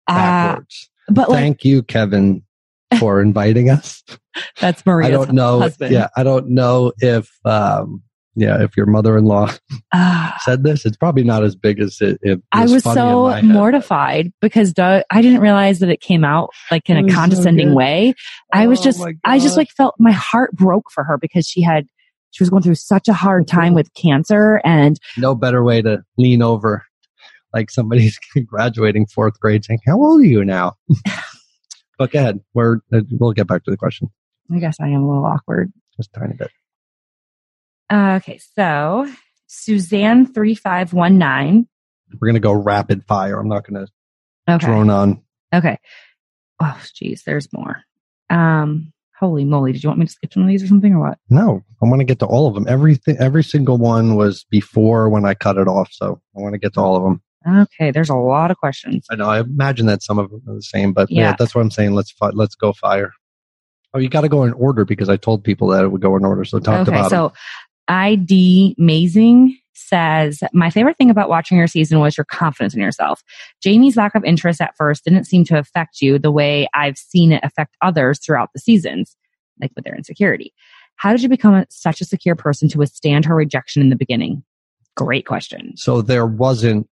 [0.06, 0.90] backwards.
[1.08, 2.42] Uh, but like, Thank you, Kevin,
[2.98, 4.02] for inviting us.
[4.60, 5.60] That's Maria's I don't know.
[5.60, 5.92] husband.
[5.92, 8.02] Yeah, I don't know if um,
[8.38, 9.52] yeah, if your mother-in-law
[9.92, 12.18] uh, said this, it's probably not as big as it.
[12.22, 16.88] it I was so mortified because Doug, I didn't realize that it came out like
[16.88, 18.14] in a condescending so way.
[18.52, 21.62] I was oh just, I just like felt my heart broke for her because she
[21.62, 21.88] had,
[22.30, 26.02] she was going through such a hard time with cancer and no better way to
[26.16, 26.84] lean over
[27.52, 30.74] like somebody's graduating fourth grade saying, how old are you now?
[31.98, 32.40] but go ahead.
[32.54, 34.10] We're, uh, we'll get back to the question.
[34.52, 35.72] I guess I am a little awkward.
[35.96, 36.50] Just a tiny bit.
[37.90, 39.10] Uh, okay, so
[39.46, 41.66] Suzanne three five one nine.
[42.18, 43.38] We're gonna go rapid fire.
[43.38, 43.86] I'm not gonna
[44.48, 44.64] okay.
[44.64, 45.22] drone on.
[45.54, 45.78] Okay.
[46.60, 47.82] Oh, geez, there's more.
[48.30, 49.72] Um, holy moly!
[49.72, 51.18] Did you want me to skip some of these or something, or what?
[51.28, 52.66] No, I want to get to all of them.
[52.68, 56.58] Everything, every single one was before when I cut it off, so I want to
[56.58, 57.22] get to all of them.
[57.46, 59.06] Okay, there's a lot of questions.
[59.10, 59.28] I know.
[59.28, 61.70] I imagine that some of them are the same, but yeah, yeah that's what I'm
[61.70, 61.94] saying.
[61.94, 63.12] Let's fi- let's go fire.
[63.94, 66.16] Oh, you got to go in order because I told people that it would go
[66.16, 66.44] in order.
[66.44, 67.36] So talk okay, about so them.
[67.88, 73.22] ID Mazing says, My favorite thing about watching your season was your confidence in yourself.
[73.62, 77.32] Jamie's lack of interest at first didn't seem to affect you the way I've seen
[77.32, 79.16] it affect others throughout the seasons,
[79.60, 80.52] like with their insecurity.
[80.96, 84.42] How did you become such a secure person to withstand her rejection in the beginning?
[84.96, 85.76] Great question.
[85.76, 86.88] So there wasn't,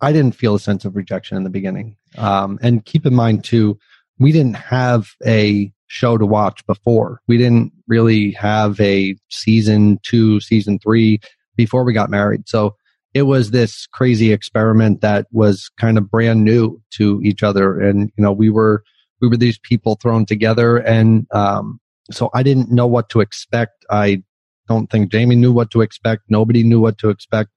[0.00, 1.96] I didn't feel a sense of rejection in the beginning.
[2.16, 3.78] Um, and keep in mind too,
[4.18, 7.20] we didn't have a show to watch before.
[7.26, 11.20] We didn't really have a season two, season three
[11.60, 12.48] before we got married.
[12.48, 12.74] So
[13.12, 17.78] it was this crazy experiment that was kind of brand new to each other.
[17.78, 18.82] And, you know, we were,
[19.20, 20.78] we were these people thrown together.
[20.78, 23.84] And, um, so I didn't know what to expect.
[23.90, 24.22] I
[24.68, 26.22] don't think Jamie knew what to expect.
[26.30, 27.50] Nobody knew what to expect.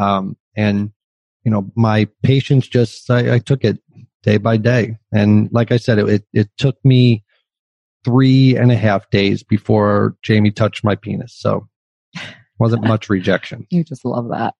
[0.00, 0.90] Um, and,
[1.44, 3.78] you know, my patience just, I, I took it
[4.24, 4.98] day by day.
[5.12, 7.22] And like I said, it, it, it took me
[8.04, 11.32] three and a half days before Jamie touched my penis.
[11.38, 11.68] So
[12.58, 13.66] wasn't much rejection.
[13.70, 14.54] You just love that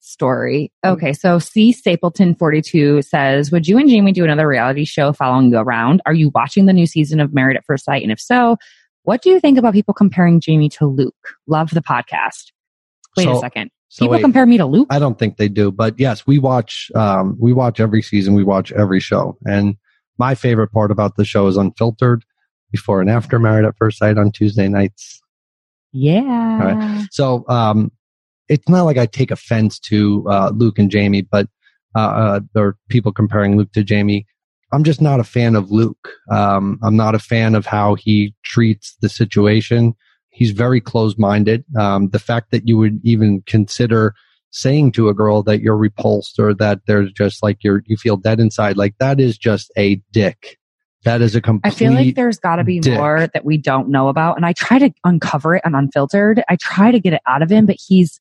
[0.00, 0.72] story.
[0.84, 5.50] Okay, so C Stapleton 42 says, Would you and Jamie do another reality show following
[5.50, 6.02] you around?
[6.06, 8.02] Are you watching the new season of Married at First Sight?
[8.02, 8.56] And if so,
[9.04, 11.34] what do you think about people comparing Jamie to Luke?
[11.46, 12.52] Love the podcast.
[13.16, 13.70] Wait So- a second.
[13.88, 14.86] So people wait, compare me to Luke?
[14.88, 16.90] I don't think they do, but yes, we watch.
[16.94, 18.32] Um, we watch every season.
[18.32, 19.76] We watch every show, and
[20.16, 22.24] my favorite part about the show is unfiltered,
[22.70, 25.20] before and after Married at First Sight on Tuesday nights.
[25.92, 27.04] Yeah.
[27.10, 27.92] So um,
[28.48, 31.48] it's not like I take offense to uh, Luke and Jamie, but
[31.94, 34.26] uh, uh, there are people comparing Luke to Jamie.
[34.72, 36.08] I'm just not a fan of Luke.
[36.30, 39.94] Um, I'm not a fan of how he treats the situation.
[40.30, 41.64] He's very closed minded.
[41.78, 44.14] Um, the fact that you would even consider
[44.50, 48.16] saying to a girl that you're repulsed or that there's just like you're you feel
[48.16, 50.58] dead inside, like that is just a dick.
[51.04, 51.72] That is a complete.
[51.72, 52.94] I feel like there's got to be dick.
[52.94, 56.42] more that we don't know about, and I try to uncover it and unfiltered.
[56.48, 58.20] I try to get it out of him, but he's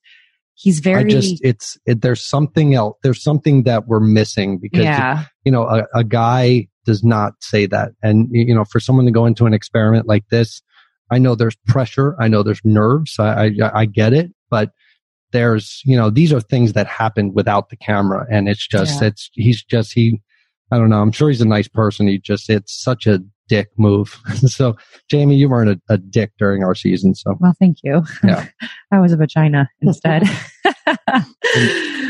[0.55, 2.97] he's very I just it's it, there's something else.
[3.03, 5.25] There's something that we're missing because yeah.
[5.45, 7.91] you know, a, a guy does not say that.
[8.01, 10.61] And, you know, for someone to go into an experiment like this,
[11.11, 12.15] I know there's pressure.
[12.19, 13.19] I know there's nerves.
[13.19, 14.71] I, I, I get it, but
[15.31, 18.25] there's, you know, these are things that happen without the camera.
[18.31, 19.09] And it's just, Yeah.
[19.09, 20.21] it's, he's just, he,
[20.71, 21.01] I don't know.
[21.01, 22.07] I'm sure he's a nice person.
[22.07, 24.17] He just, it's such a dick move.
[24.45, 24.75] so,
[25.09, 27.13] Jamie, you weren't a, a dick during our season.
[27.15, 28.03] So Well, thank you.
[28.23, 28.45] Yeah.
[28.91, 30.23] I was a vagina instead.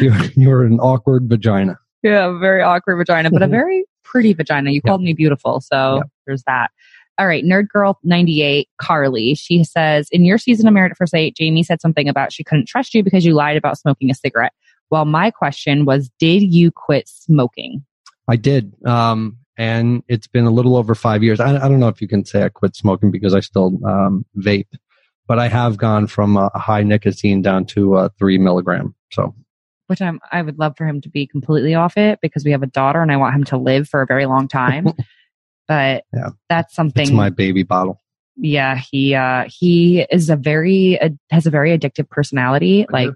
[0.01, 1.77] you, you were an awkward vagina.
[2.03, 3.51] yeah, very awkward vagina, but a Mhm.
[3.51, 4.71] very pretty vagina.
[4.71, 4.89] You Yeah.
[4.89, 6.01] called me beautiful, so Yeah.
[6.27, 6.69] there's that.
[7.17, 9.35] All right, Nerd Girl 98, Carly.
[9.35, 12.43] She says, In your season of Married at First Sight, Jamie said something about she
[12.43, 14.53] couldn't trust you because you lied about smoking a cigarette.
[14.89, 17.85] Well, my question was, Did you quit smoking?
[18.27, 18.73] I did.
[18.85, 21.39] Um, and it's been a little over five years.
[21.39, 24.25] I, I don't know if you can say I quit smoking because I still um,
[24.37, 24.67] vape,
[25.27, 28.95] but I have gone from a high nicotine down to uh, three milligram.
[29.11, 29.35] So
[29.87, 32.63] Which I'm, I would love for him to be completely off it because we have
[32.63, 34.87] a daughter and I want him to live for a very long time.
[35.67, 36.29] but Yeah.
[36.49, 37.03] that's something.
[37.03, 38.01] it's my baby bottle.
[38.37, 43.09] yeah he uh he is a very uh, has a very addictive personality like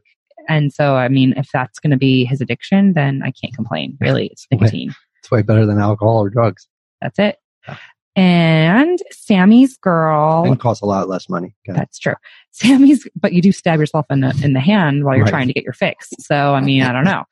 [0.48, 3.98] and so i mean if that's going to be his addiction then i can't complain
[4.02, 6.68] really it's nicotine It's way better than alcohol or drugs.
[7.02, 7.78] that's it Yeah.
[8.16, 11.56] and sammy's girl And costs a lot less money.
[11.68, 11.78] Okay.
[11.78, 12.16] that's true
[12.52, 15.32] sammy's but you do stab yourself in the in the hand while you're Right.
[15.32, 17.24] trying to get your fix so i mean i don't know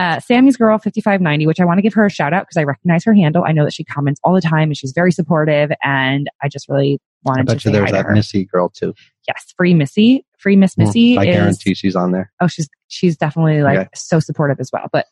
[0.00, 2.62] uh, Sammy's girl 5590, which I want to give her a shout out because I
[2.62, 3.42] recognize her handle.
[3.44, 5.72] I know that she comments all the time and she's very supportive.
[5.82, 8.12] And I just really I wanted to bet say you there's to that her.
[8.12, 8.94] Missy girl too.
[9.26, 11.16] yes, free Missy, free Miss Missy.
[11.16, 12.32] Mm, I is, guarantee she's on there.
[12.40, 13.88] Oh, she's she's definitely like Okay.
[13.94, 14.86] so supportive as well.
[14.92, 15.06] But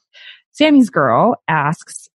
[0.52, 2.08] Sammy's girl asks,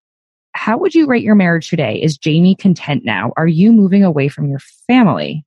[0.53, 2.01] "How would you rate your marriage today?
[2.01, 3.31] Is Jamie content now?
[3.37, 5.45] Are you moving away from your family?"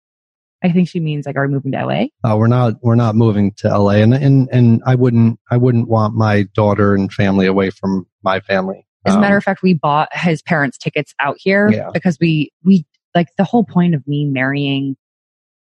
[0.63, 3.15] I think she means like, "Are we moving to LA?" Uh, we're not we're not
[3.15, 7.47] moving to LA, and and and I wouldn't I wouldn't want my daughter and family
[7.47, 8.87] away from my family.
[9.07, 11.91] As a Um, matter of fact, we bought his parents' tickets out here Yeah.
[11.93, 14.97] because we we like the whole point of me marrying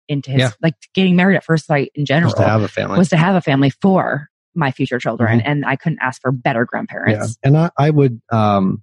[0.07, 0.51] into his Yeah.
[0.61, 2.97] like getting married at first sight in general just to have a family.
[2.97, 6.65] was to have a family for my future children, and I couldn't ask for better
[6.65, 7.37] grandparents.
[7.37, 7.53] Mm-hmm.
[7.53, 8.81] Yeah, and I, I would, um,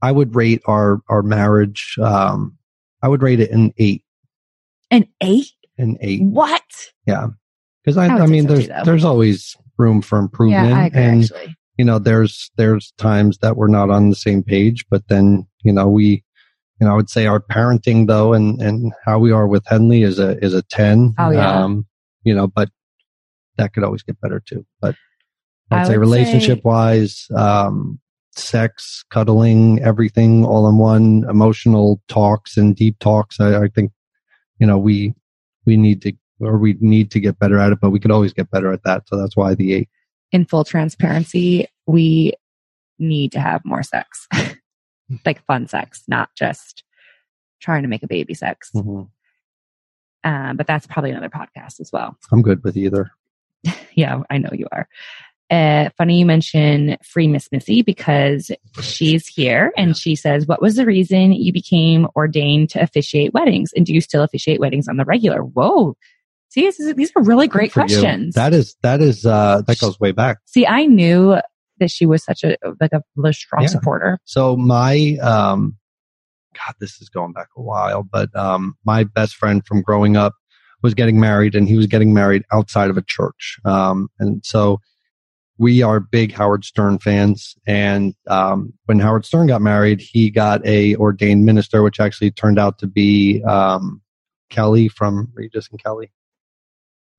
[0.00, 1.96] I would rate our our marriage.
[2.00, 2.56] Um,
[3.02, 4.04] I would rate it an eight,
[4.90, 5.48] An eight?
[5.78, 6.22] an eight.
[6.22, 6.62] What?
[7.06, 7.28] Yeah,
[7.82, 10.86] because I, I I mean, so there's too, there's always room for improvement, Yeah, I
[10.86, 11.00] agree.
[11.02, 15.08] and actually, you know, there's there's times that we're not on the same page, but
[15.08, 16.22] then you know we.
[16.84, 20.18] Know, I would say our parenting though, and, and how we are with Henley is
[20.18, 21.14] a is a ten.
[21.18, 21.62] Oh, yeah.
[21.62, 21.86] Um,
[22.24, 22.70] you know, but
[23.58, 24.64] that could always get better too.
[24.80, 24.94] But
[25.70, 27.98] I I'd say would say- relationship wise, um,
[28.34, 33.38] sex, cuddling, everything all in one, emotional talks and deep talks.
[33.40, 33.92] I, I think,
[34.58, 35.14] you know, we,
[35.66, 38.32] we need to, or we need to get better at it, but we could always
[38.32, 39.06] get better at that.
[39.06, 39.88] So that's why the eight.
[40.32, 42.32] in full transparency, we
[42.98, 44.26] need to have more sex,
[45.26, 46.84] like fun sex, not just
[47.60, 48.70] trying to make a baby sex.
[48.74, 49.08] Mhm.
[50.24, 52.16] Uh, but that's probably another podcast as well.
[52.30, 53.10] I'm good with either.
[53.94, 54.88] Yeah, I know you are.
[55.50, 60.76] Uh, funny you mention free Miss Missy because she's here and she says, What was
[60.76, 63.70] the reason you became ordained to officiate weddings?
[63.76, 65.42] And do you still officiate weddings on the regular?
[65.42, 65.94] Whoa.
[66.48, 67.86] See, this is, these are really great for you.
[67.86, 68.34] questions.
[68.34, 70.38] That is, that is, uh, that goes way back.
[70.46, 71.38] See, I knew
[71.82, 73.68] that she was such a like a really strong Yeah.
[73.68, 74.18] supporter.
[74.24, 75.76] So my, um,
[76.54, 80.34] God, this is going back a while, but, um, my best friend from growing up
[80.82, 83.58] was getting married and he was getting married outside of a church.
[83.64, 84.78] Um, and so
[85.58, 90.64] we are big Howard Stern fans, and um, when Howard Stern got married, he got
[90.66, 94.00] a ordained minister, which actually turned out to be um,
[94.50, 96.10] Kelly from Regis and Kelly.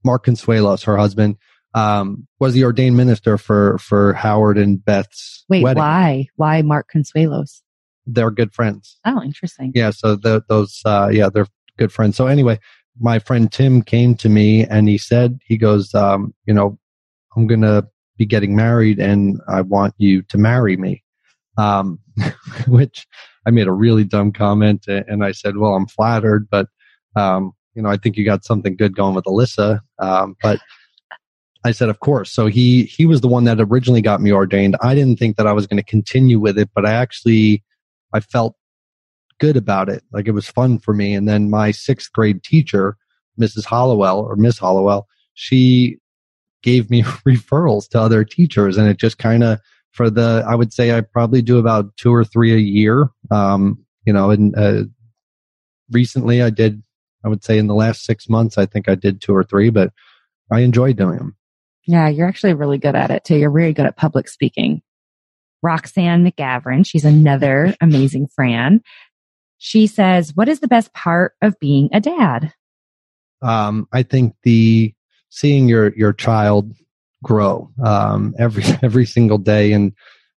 [0.04, 1.38] Mark Consuelos, her husband,
[1.74, 5.80] um, was the ordained minister for for Howard and Beth's Wait, wedding.
[5.80, 6.28] why?
[6.36, 7.62] Why Mark Consuelos?
[8.06, 9.00] They're good friends.
[9.06, 9.72] Oh, interesting.
[9.74, 12.18] Yeah, so the, those, uh, yeah, they're good friends.
[12.18, 12.60] So anyway,
[13.00, 16.78] my friend Tim came to me and he said, he goes, um, you know,
[17.36, 21.04] I'm gonna be getting married and I want you to marry me.
[21.58, 22.00] Um,
[22.68, 23.08] which
[23.46, 26.68] I made a really dumb comment and I said, well, I'm flattered, but,
[27.16, 29.80] um, you know, I think you got something good going with Alyssa.
[30.00, 30.60] Um, but
[31.66, 32.32] I said, of course.
[32.32, 34.76] So he, he was the one that originally got me ordained.
[34.82, 37.64] I didn't think that I was going to continue with it, but I actually,
[38.14, 38.56] I felt
[39.40, 40.04] good about it.
[40.12, 41.14] Like it was fun for me.
[41.14, 42.98] And then my sixth grade teacher,
[43.40, 43.66] Mrs.
[43.66, 45.98] Hollowell or Miss Hollowell, she
[46.64, 49.60] gave me referrals to other teachers and it just kind of
[49.92, 53.78] for the i would say i probably do about two or three a year um,
[54.06, 54.84] you know and uh,
[55.92, 56.82] recently i did
[57.24, 59.70] i would say in the last six months i think i did two or three
[59.70, 59.92] but
[60.52, 61.36] i enjoy doing them
[61.86, 63.36] Yeah, you're actually really good at it too.
[63.38, 64.82] You're really good at public speaking.
[65.62, 68.82] Roxanne McGavran, she's another amazing Fran.
[69.58, 72.54] She says, What is the best part of being a dad?
[73.44, 74.94] um, i think the
[75.30, 76.74] seeing your your child
[77.24, 79.94] grow um, every every single day and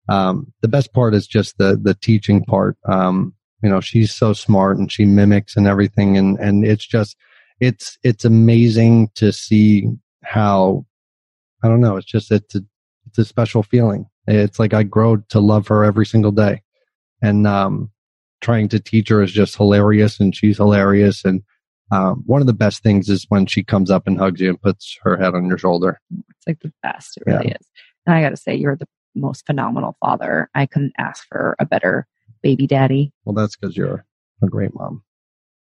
[0.10, 4.34] um, the best part is just the the teaching part um, you know she's so
[4.34, 7.16] smart and she mimics and everything and and it's just
[7.60, 9.88] it's it's amazing to see
[10.24, 10.86] how
[11.64, 12.62] i don't know it's just it's a
[13.08, 16.62] it's a special feeling it's like i grow to love her every single day
[17.22, 17.90] and um
[18.42, 21.42] trying to teach her is just hilarious and she's hilarious and
[21.92, 24.62] um, one of the best things is when she comes up and hugs you and
[24.62, 27.18] puts her head on your shoulder It's like the best.
[27.18, 27.70] It really is.
[28.08, 30.50] And I got to say, you're the most phenomenal father.
[30.56, 32.08] I couldn't ask for a better
[32.42, 33.14] baby daddy.
[33.26, 34.06] well that's because you're
[34.42, 35.04] a great mom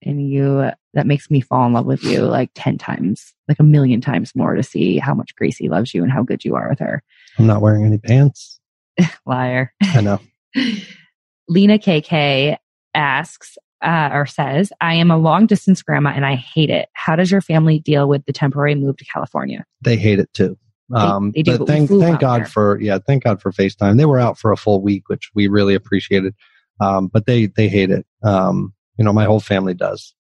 [0.05, 3.65] And you, that makes me fall in love with you like 10 times, like a
[3.65, 6.69] million times more to see how much Gracie loves you and how good you are
[6.69, 7.03] with her.
[7.39, 8.61] i'm not wearing any pants
[9.27, 9.73] Liar.
[9.83, 10.21] i know
[11.49, 12.57] Lena KK
[12.95, 16.89] asks uh, or says, I am a long distance grandma and I hate it.
[16.93, 19.65] How does your family deal with the temporary move to California?
[19.83, 20.57] they hate it too.
[20.95, 22.47] Um, they do, but but thank thank God there.
[22.47, 23.97] for yeah, thank God for FaceTime.
[23.97, 26.35] They were out for a full week, which we really appreciated.
[26.81, 28.07] Um, but they they hate it.
[28.23, 30.15] Um, you know, my whole family does.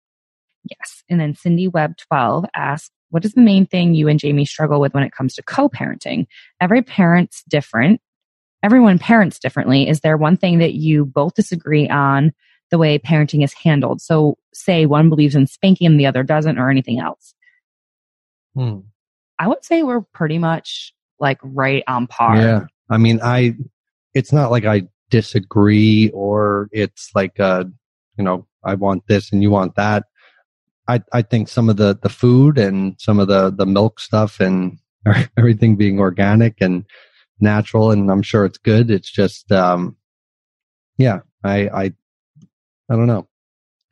[0.70, 1.02] Yes.
[1.08, 4.80] And then Cindy Webb 12 asks, what is the main thing you and Jamie struggle
[4.80, 6.26] with when it comes to co-parenting?
[6.60, 8.00] Every parent's different.
[8.62, 9.88] Everyone parents differently.
[9.88, 12.32] Is there one thing that you both disagree on
[12.70, 14.00] the way parenting is handled?
[14.00, 17.34] So say one believes in spanking and the other doesn't or anything else.
[18.54, 18.78] Hmm.
[19.38, 22.36] I would say we're pretty much like right on par.
[22.36, 23.56] Yeah, I mean, I.
[24.14, 27.64] It's not like I disagree or it's like uh,
[28.16, 30.04] you know, I want this and you want that.
[30.88, 34.40] I I think some of the the food and some of the the milk stuff
[34.40, 34.78] and
[35.36, 36.84] everything being organic and
[37.40, 38.90] natural and I'm sure it's good.
[38.90, 39.96] It's just um,
[40.98, 41.84] yeah, I I
[42.88, 43.28] I don't know.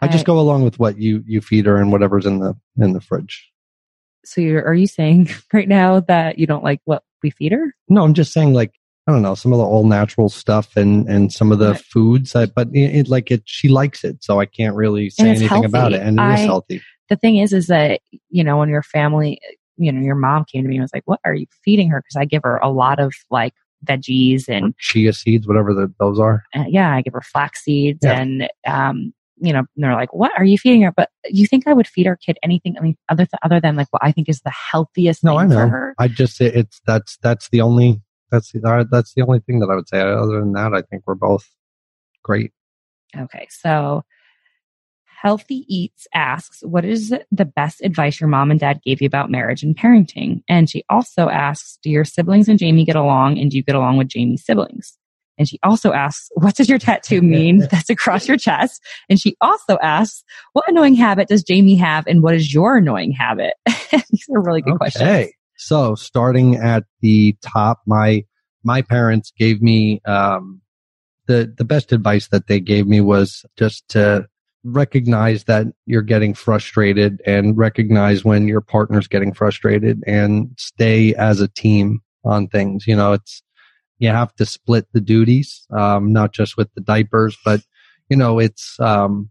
[0.03, 2.93] I just go along with what you you feed her and whatever's in the in
[2.93, 3.51] the fridge.
[4.25, 7.75] So you're, are you saying right now that you don't like what we feed her?
[7.89, 8.73] No, I'm just saying like
[9.11, 11.81] I don't know some of the all natural stuff and and some of the Right.
[11.85, 12.37] foods.
[12.37, 15.65] I, but it, it like it, she likes it, so I can't really say anything
[15.65, 16.01] about it.
[16.01, 16.81] And it is I- healthy.
[17.09, 19.41] the thing is, is that, you know, when your family,
[19.77, 22.01] you know, your mom came to me and was like, what are you feeding her?
[22.03, 23.53] Cause I give her a lot of like
[23.85, 26.45] veggies and, Chia seeds, whatever the, those are.
[26.55, 28.21] uh, yeah, I give her flax seeds Yeah.
[28.21, 30.93] and, um, you know, and they're like, what are you feeding her?
[30.97, 32.77] But you think I would feed our kid anything?
[32.79, 35.39] I mean, other, th- other than like what I think is the healthiest No, thing
[35.51, 35.69] I for know.
[35.69, 35.95] her.
[35.99, 39.71] I just it, it's that's that's the only that's the, that's the only thing that
[39.71, 40.01] I would say.
[40.01, 41.49] Other than that, I think we're both
[42.23, 42.53] great.
[43.17, 43.47] Okay.
[43.51, 44.05] So
[45.23, 49.31] Healthy Eats asks, what is the best advice your mom and dad gave you about
[49.31, 50.43] marriage and parenting?
[50.49, 53.75] And she also asks, do your siblings and Jamie get along and do you get
[53.75, 54.97] along with Jamie's siblings?
[55.37, 58.83] And she also asks, what does your tattoo mean that's across your chest?
[59.11, 63.13] And she also asks, what annoying habit does Jamie have and what is your annoying
[63.13, 63.55] habit?
[64.11, 65.05] These are really good questions.
[65.61, 68.25] So starting at the top, my
[68.65, 70.63] my parents gave me um,
[71.27, 74.27] the the best advice that they gave me was just to
[74.65, 81.43] recognize that you're getting frustrated and recognize when your partner's getting frustrated and stay as
[81.43, 82.87] a team on things.
[82.87, 83.43] You know, it's
[83.99, 87.61] you have to split the duties, um, not just with the diapers, but
[88.09, 89.29] you know, it's um,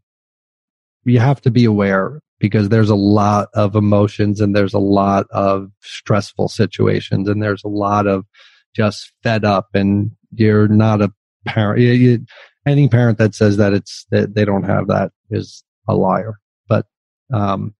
[1.05, 5.27] you have to be aware because there's a lot of emotions and there's a lot
[5.31, 8.25] of stressful situations and there's a lot of
[8.73, 11.11] just fed up and you're not a
[11.45, 11.81] parent.
[11.81, 12.25] You, you,
[12.65, 16.39] any parent that says that it's that they don't have that is a liar.
[16.67, 16.85] But
[17.33, 17.73] um,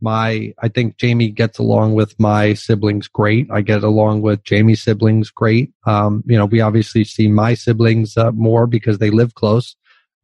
[0.00, 3.48] my I think Jamie gets along with my siblings great.
[3.50, 5.72] I get along with Jamie's siblings great.
[5.86, 9.76] Um, you know, we obviously see my siblings uh, more because they live close.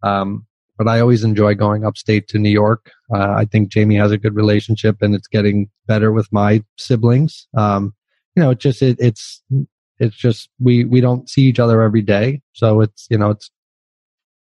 [0.02, 0.46] Um,
[0.78, 2.90] but I always enjoy going upstate to New York.
[3.14, 7.48] Uh, I think Jamie has a good relationship, and it's getting better with my siblings.
[7.56, 7.94] Um,
[8.34, 9.42] you know, it's just it, it's
[9.98, 13.50] it's just we we don't see each other every day, so it's you know it's.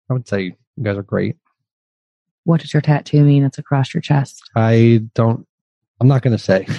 [0.08, 1.36] I would say you guys are great.
[2.44, 3.44] What does your tattoo mean?
[3.44, 4.42] It's across your chest.
[4.56, 5.46] I don't.
[6.00, 6.66] I'm not going to say.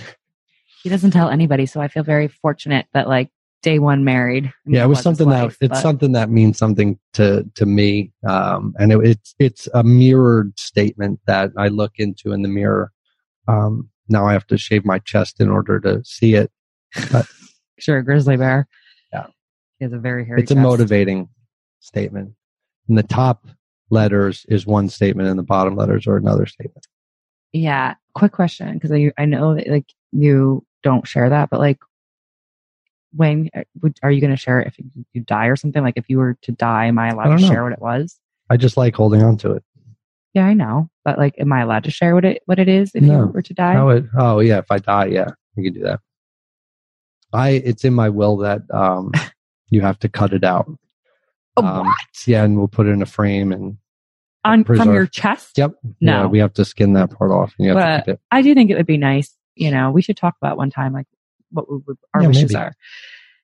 [0.84, 3.30] He doesn't tell anybody, so I feel very fortunate that like
[3.62, 4.46] day one married.
[4.46, 7.50] I mean, yeah, it was something wife, that it's but- something that means something to
[7.56, 12.42] to me, um, and it, it's it's a mirrored statement that I look into in
[12.42, 12.92] the mirror.
[13.48, 16.52] Um, now I have to shave my chest in order to see it.
[17.80, 18.68] sure grizzly bear.
[19.14, 19.28] Yeah.
[19.80, 20.42] he has a very hairy.
[20.42, 21.30] It's a motivating
[21.80, 22.34] statement.
[22.88, 23.48] And the top
[23.90, 26.88] letters is one statement, and the bottom letters are another statement.
[27.54, 27.96] Yeah.
[28.16, 31.80] Quick question, because I I know that like you don't share that, but like
[33.14, 35.84] when uh, would, are you going to share it if you, you die or something?
[35.84, 37.50] Like if you were to die, am I allowed don't to know.
[37.52, 38.18] share what it was?
[38.50, 39.64] I just like holding on to it.
[40.34, 42.92] Yeah, I know, but like, am I allowed to share what it what it is
[42.96, 43.20] if No.
[43.20, 43.74] you were to die?
[43.74, 46.00] How it, oh yeah, if I die, yeah, you can do that.
[47.34, 49.12] I it's in my will that um,
[49.70, 50.72] you have to cut it out.
[51.58, 51.96] Oh, Um, what?
[52.26, 53.78] Yeah, and we'll put it in a frame and
[54.46, 55.58] On from your chest?
[55.58, 55.74] yep.
[56.00, 56.22] No.
[56.22, 58.22] Yeah, we have to skin that part off, and you have But- to keep it.
[58.32, 59.36] I do think it would be nice.
[59.56, 61.08] You know, we should talk about one time like
[61.52, 61.80] what we
[62.14, 62.56] our Yeah, wishes maybe.
[62.56, 62.74] are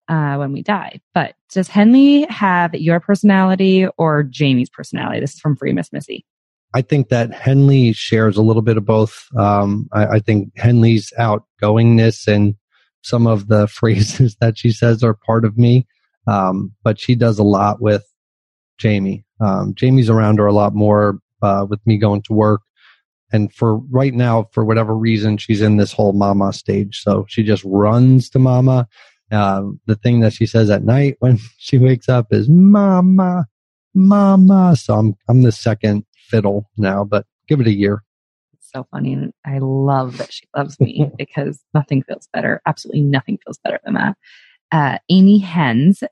[0.10, 1.00] uh, when we die.
[1.14, 5.20] But does Henley have your personality or Jamie's personality?
[5.20, 6.26] This is from Free Miss Missy.
[6.74, 9.26] I think that Henley shares a little bit of both.
[9.38, 12.56] Um, I, I think Henley's outgoingness and
[13.04, 15.88] some of the phrases that she says are part of me.
[16.28, 18.06] Um, but she does a lot with
[18.78, 19.26] Jamie.
[19.40, 22.62] Um, Jamie's around her a lot more uh, with me going to work.
[23.32, 27.02] And for right now, for whatever reason, she's in this whole mama stage.
[27.02, 28.88] So she just runs to mama.
[29.32, 33.46] Um, the thing that she says at night when she wakes up is mama,
[33.94, 34.76] mama.
[34.76, 38.04] So I'm, I'm the second fiddle now, but give it a year.
[38.54, 39.14] It's so funny.
[39.14, 42.62] And I love that she loves me because nothing feels better.
[42.66, 44.18] Absolutely nothing feels better than that.
[44.72, 46.04] Uh, Amy Hens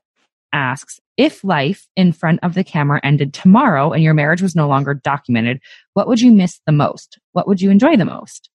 [0.56, 4.66] asks if life in front of the camera ended tomorrow and your marriage was no
[4.66, 5.60] longer documented,
[5.92, 7.18] what would you miss the most?
[7.32, 8.50] What would you enjoy the most?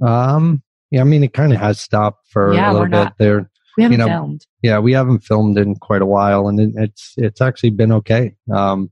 [0.00, 3.50] Um, yeah, I mean, it kind of has stopped for Yeah, a little bit there.
[3.76, 4.46] We haven't know, filmed.
[4.62, 8.34] Yeah, we haven't filmed in quite a while, and it, it's it's actually been okay.
[8.54, 8.90] Um,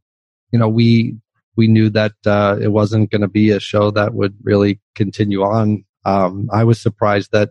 [0.51, 1.17] you know, we
[1.57, 5.43] we knew that uh, it wasn't going to be a show that would really continue
[5.43, 5.85] on.
[6.05, 7.51] Um, I was surprised that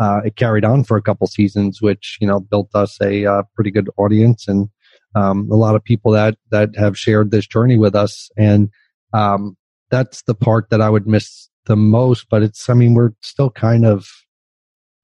[0.00, 3.42] uh, it carried on for a couple seasons, which you know built us a uh,
[3.54, 4.68] pretty good audience and
[5.14, 8.30] um, a lot of people that that have shared this journey with us.
[8.36, 8.70] And
[9.12, 9.56] um,
[9.90, 12.26] that's the part that I would miss the most.
[12.30, 14.08] But it's, I mean, we're still kind of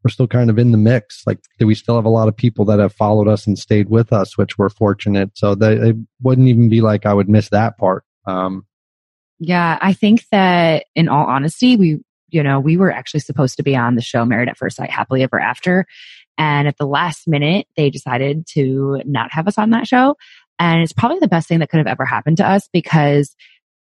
[0.03, 1.27] we're still kind of in the mix.
[1.27, 4.13] Like we still have a lot of people that have followed us and stayed with
[4.13, 5.31] us, which we're fortunate.
[5.35, 8.05] So that it wouldn't even be like I would miss that part.
[8.27, 8.67] Um,
[9.39, 13.63] Yeah, I think that in all honesty, we, you know, we were actually supposed to
[13.63, 15.87] be on the show Married at First Sight Happily Ever After.
[16.39, 20.17] And at the last minute, they decided to not have us on that show.
[20.59, 23.35] And it's probably the best thing that could have ever happened to us because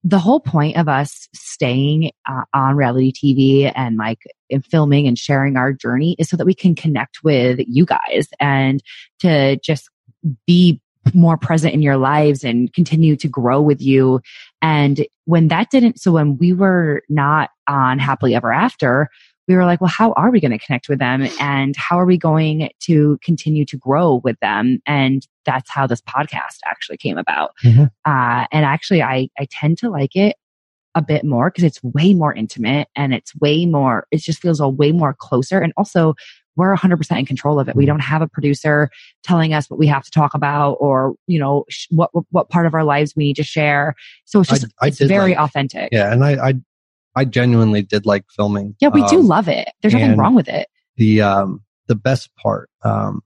[0.04, 4.18] the whole point of us staying uh, on reality TV and like
[4.48, 8.28] in filming and sharing our journey is so that we can connect with you guys
[8.38, 8.82] and
[9.20, 9.90] to just
[10.46, 10.80] be
[11.14, 14.20] more present in your lives and continue to grow with you.
[14.62, 19.08] And when that didn't, so when we were not on Happily Ever After,
[19.46, 21.26] we were like, well, how are we going to connect with them?
[21.40, 24.80] And how are we going to continue to grow with them?
[24.84, 27.52] And that's how this podcast actually came about.
[27.64, 27.90] Mhm.
[28.04, 30.36] Uh, and actually, I, I tend to like it
[30.94, 34.60] a bit more because it's way more intimate and it's way more, it just feels
[34.60, 35.60] a way more closer.
[35.60, 36.14] And also,
[36.56, 37.76] we're 100% in control of it.
[37.76, 38.90] We don't have a producer
[39.22, 42.66] telling us what we have to talk about or, you know, sh- what, what part
[42.66, 43.94] of our lives we need to share.
[44.24, 45.90] So it's just, I it's very like- authentic.
[45.92, 46.54] yeah, and I, I
[47.18, 48.76] I genuinely did like filming.
[48.80, 49.68] Yeah, we do Um, love it.
[49.82, 50.68] There's nothing wrong with it.
[50.96, 53.22] the um the best part um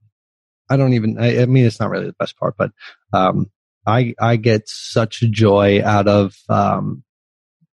[0.71, 2.71] i don't even I, I mean it's not really the best part but
[3.13, 3.51] um
[3.87, 7.03] i i get such joy out of um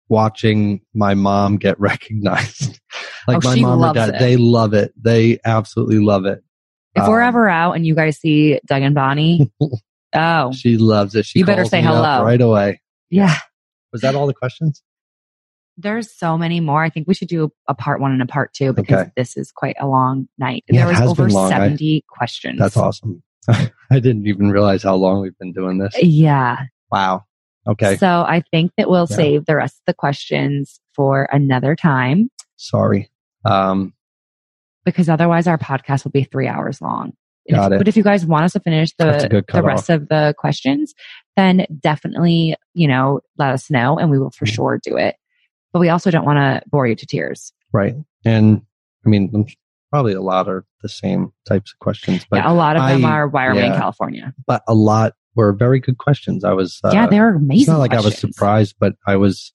[0.10, 2.80] watching my mom get recognized
[3.28, 4.20] like Oh, my mom loves dad it.
[4.20, 6.44] they love it they absolutely love it
[6.94, 9.52] If we're Um, ever out and you guys see Doug and Bonnie,
[10.16, 12.24] oh, she loves it she You better say hello.
[12.24, 13.38] right away yeah.
[13.92, 14.84] was that all the questions
[15.78, 16.84] There's so many more.
[16.84, 19.12] I think we should do a part one and a part two because Okay.
[19.18, 20.64] this is quite a long night.
[20.70, 21.52] Yeah, there was over been long.
[21.52, 22.60] I- 70 questions.
[22.60, 23.22] That's awesome.
[23.50, 25.94] I didn't even realize how long we've been doing this.
[26.02, 26.64] Yeah.
[26.92, 27.24] Wow.
[27.68, 27.98] Okay.
[27.98, 29.16] So I think that we'll Yeah.
[29.16, 33.12] save the rest of the questions for another time Sorry.
[33.44, 33.94] Um,
[34.86, 37.12] because otherwise our podcast will be three hours long.
[37.52, 37.78] Got if- it.
[37.80, 40.94] But if you guys want us to finish the, the rest of the questions,
[41.36, 44.54] then definitely, you know, let us know and we will for Mhm.
[44.54, 45.16] sure do it.
[45.76, 47.52] But we also don't want to bore you to tears.
[47.74, 47.96] right.
[48.24, 48.62] And
[49.06, 49.46] I mean,
[49.92, 53.04] probably a lot are the same types of questions, but yeah, a lot of them
[53.04, 53.74] are why are we in.
[53.74, 54.34] California?
[54.48, 56.46] but a lot were very good questions.
[56.46, 57.64] I was uh, yeah, they're amazing.
[57.64, 59.52] It's not like I was surprised, but I was.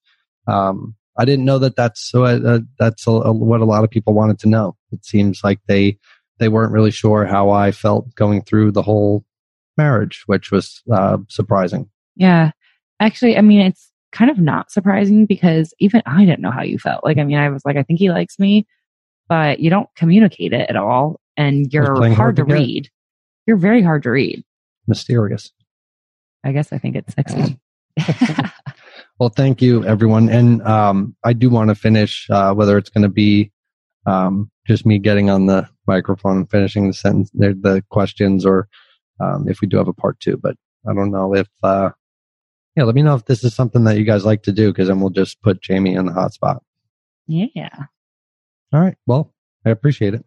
[0.46, 4.12] Um, I didn't know that that's uh, that's a, a- what a lot of people
[4.12, 4.76] wanted to know.
[4.92, 5.96] It seems like they
[6.38, 9.24] they weren't really sure how I felt going through the whole
[9.78, 11.88] marriage, which was uh, surprising.
[12.14, 12.50] Yeah.
[13.00, 16.78] Actually, I mean, it's kind of not surprising because even I didn't know how you
[16.78, 17.04] felt.
[17.04, 18.66] Like, I mean, I was like, I think he likes me,
[19.28, 21.20] but you don't communicate it at all.
[21.36, 22.54] And you're hard, hard to to get.
[22.54, 22.90] read.
[23.46, 24.44] You're very hard to read.
[24.86, 25.52] Mysterious.
[26.44, 27.58] I guess I think it's sexy.
[29.20, 30.30] Well, thank you, everyone.
[30.30, 33.52] And um, I do want to finish, uh, whether it's going to be
[34.06, 38.66] um, just me getting on the microphone and finishing the sentence, the, the questions, or
[39.20, 40.38] um, if we do have a part two.
[40.38, 40.56] But
[40.88, 41.90] I don't know if, uh,
[42.76, 44.88] yeah, let me know if this is something that you guys like to do, because
[44.88, 46.62] then we'll just put Jamie on the hot spot.
[47.54, 47.86] yeah.
[48.72, 48.96] All right.
[49.06, 49.32] Well,
[49.64, 50.24] I appreciate it.